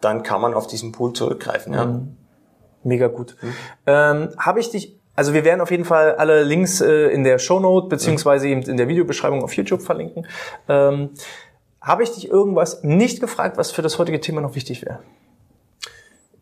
dann 0.00 0.22
kann 0.22 0.40
man 0.40 0.54
auf 0.54 0.66
diesen 0.66 0.92
Pool 0.92 1.12
zurückgreifen. 1.12 1.74
Ja. 1.74 1.84
Mhm. 1.84 2.16
Mega 2.86 3.08
gut. 3.08 3.36
Mhm. 3.42 3.54
Ähm, 3.86 4.28
Habe 4.38 4.60
ich 4.60 4.70
dich, 4.70 4.96
also 5.14 5.34
wir 5.34 5.44
werden 5.44 5.60
auf 5.60 5.70
jeden 5.70 5.84
Fall 5.84 6.14
alle 6.14 6.44
Links 6.44 6.80
äh, 6.80 7.08
in 7.08 7.24
der 7.24 7.38
Shownote 7.38 7.88
beziehungsweise 7.88 8.48
eben 8.48 8.62
in 8.62 8.76
der 8.76 8.88
Videobeschreibung 8.88 9.42
auf 9.42 9.52
YouTube 9.54 9.82
verlinken. 9.82 10.26
Ähm, 10.68 11.10
Habe 11.80 12.02
ich 12.04 12.12
dich 12.12 12.30
irgendwas 12.30 12.84
nicht 12.84 13.20
gefragt, 13.20 13.58
was 13.58 13.70
für 13.70 13.82
das 13.82 13.98
heutige 13.98 14.20
Thema 14.20 14.40
noch 14.40 14.54
wichtig 14.54 14.84
wäre? 14.84 15.00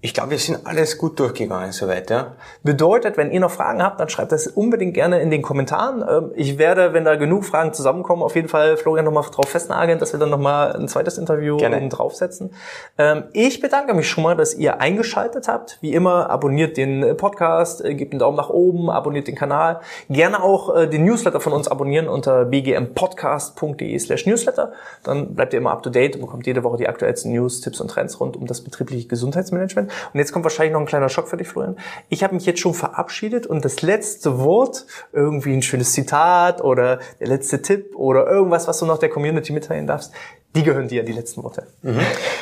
Ich 0.04 0.12
glaube, 0.12 0.32
wir 0.32 0.38
sind 0.38 0.66
alles 0.66 0.98
gut 0.98 1.18
durchgegangen 1.18 1.72
soweit, 1.72 2.10
ja. 2.10 2.34
Bedeutet, 2.62 3.16
wenn 3.16 3.30
ihr 3.30 3.40
noch 3.40 3.50
Fragen 3.50 3.82
habt, 3.82 3.98
dann 3.98 4.10
schreibt 4.10 4.32
das 4.32 4.46
unbedingt 4.46 4.92
gerne 4.92 5.22
in 5.22 5.30
den 5.30 5.40
Kommentaren. 5.40 6.04
Ähm, 6.06 6.30
ich 6.34 6.58
werde, 6.58 6.92
wenn 6.92 7.06
da 7.06 7.16
genug 7.16 7.46
Fragen 7.46 7.72
zusammenkommen, 7.72 8.22
auf 8.22 8.34
jeden 8.36 8.48
Fall 8.48 8.76
Florian 8.76 9.06
nochmal 9.06 9.24
drauf 9.32 9.48
festnageln, 9.48 9.98
dass 9.98 10.12
wir 10.12 10.20
dann 10.20 10.28
nochmal 10.28 10.76
ein 10.76 10.88
zweites 10.88 11.16
Interview 11.16 11.56
gerne. 11.56 11.88
draufsetzen. 11.88 12.50
Ähm, 12.98 13.24
ich 13.32 13.62
bedanke 13.62 13.94
mich 13.94 14.06
schon 14.06 14.24
mal, 14.24 14.36
dass 14.36 14.52
ihr 14.52 14.78
eingeschaltet 14.78 15.48
habt. 15.48 15.78
Wie 15.80 15.94
immer, 15.94 16.28
abonniert 16.28 16.76
den 16.76 17.16
Podcast, 17.16 17.82
äh, 17.82 17.94
gebt 17.94 18.12
einen 18.12 18.20
Daumen 18.20 18.36
nach 18.36 18.50
oben, 18.50 18.90
abonniert 18.90 19.26
den 19.26 19.36
Kanal. 19.36 19.80
Gerne 20.10 20.42
auch 20.42 20.76
äh, 20.76 20.86
den 20.86 21.04
Newsletter 21.04 21.40
von 21.40 21.54
uns 21.54 21.66
abonnieren 21.66 22.08
unter 22.08 22.44
bgmpodcast.de 22.44 23.98
slash 23.98 24.26
newsletter. 24.26 24.72
Dann 25.02 25.34
bleibt 25.34 25.54
ihr 25.54 25.60
immer 25.60 25.70
up 25.70 25.82
to 25.82 25.88
date 25.88 26.16
und 26.16 26.20
bekommt 26.20 26.46
jede 26.46 26.62
Woche 26.62 26.76
die 26.76 26.88
aktuellsten 26.88 27.32
News, 27.32 27.62
Tipps 27.62 27.80
und 27.80 27.88
Trends 27.88 28.20
rund 28.20 28.36
um 28.36 28.46
das 28.46 28.60
betriebliche 28.60 29.08
Gesundheitsmanagement. 29.08 29.93
Und 30.12 30.20
jetzt 30.20 30.32
kommt 30.32 30.44
wahrscheinlich 30.44 30.72
noch 30.72 30.80
ein 30.80 30.86
kleiner 30.86 31.08
Schock 31.08 31.28
für 31.28 31.36
dich, 31.36 31.48
Florian. 31.48 31.76
Ich 32.08 32.22
habe 32.22 32.34
mich 32.34 32.46
jetzt 32.46 32.60
schon 32.60 32.74
verabschiedet 32.74 33.46
und 33.46 33.64
das 33.64 33.82
letzte 33.82 34.38
Wort, 34.38 34.86
irgendwie 35.12 35.52
ein 35.52 35.62
schönes 35.62 35.92
Zitat 35.92 36.62
oder 36.62 37.00
der 37.20 37.28
letzte 37.28 37.62
Tipp 37.62 37.94
oder 37.96 38.26
irgendwas, 38.26 38.68
was 38.68 38.78
du 38.78 38.86
noch 38.86 38.98
der 38.98 39.08
Community 39.08 39.52
mitteilen 39.52 39.86
darfst, 39.86 40.12
die 40.54 40.62
gehören 40.62 40.88
dir, 40.88 41.02
die 41.02 41.12
letzten 41.12 41.42
Worte. 41.42 41.66
Mhm. 41.82 42.00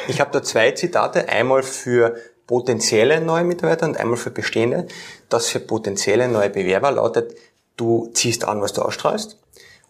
Ich 0.08 0.20
habe 0.20 0.30
da 0.32 0.42
zwei 0.42 0.72
Zitate, 0.72 1.28
einmal 1.28 1.62
für 1.62 2.14
potenzielle 2.46 3.20
neue 3.20 3.44
Mitarbeiter 3.44 3.86
und 3.86 3.96
einmal 3.96 4.16
für 4.16 4.30
bestehende. 4.30 4.86
Das 5.28 5.48
für 5.48 5.60
potenzielle 5.60 6.28
neue 6.28 6.50
Bewerber 6.50 6.90
lautet, 6.90 7.34
du 7.76 8.10
ziehst 8.12 8.44
an, 8.44 8.60
was 8.60 8.72
du 8.72 8.82
ausstrahlst. 8.82 9.38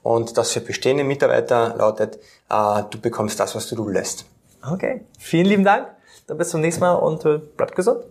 Und 0.02 0.36
das 0.36 0.52
für 0.52 0.60
bestehende 0.60 1.04
Mitarbeiter 1.04 1.74
lautet, 1.76 2.18
äh, 2.50 2.82
du 2.90 3.00
bekommst 3.00 3.38
das, 3.40 3.54
was 3.54 3.68
du 3.68 3.76
du 3.76 3.88
lässt. 3.88 4.26
Okay, 4.68 5.02
vielen 5.18 5.46
lieben 5.46 5.64
Dank. 5.64 5.88
Dann 6.26 6.38
bis 6.38 6.50
zum 6.50 6.60
nächsten 6.60 6.80
Mal 6.80 6.94
und 6.94 7.24
äh, 7.24 7.38
bleibt 7.38 7.74
gesund. 7.74 8.04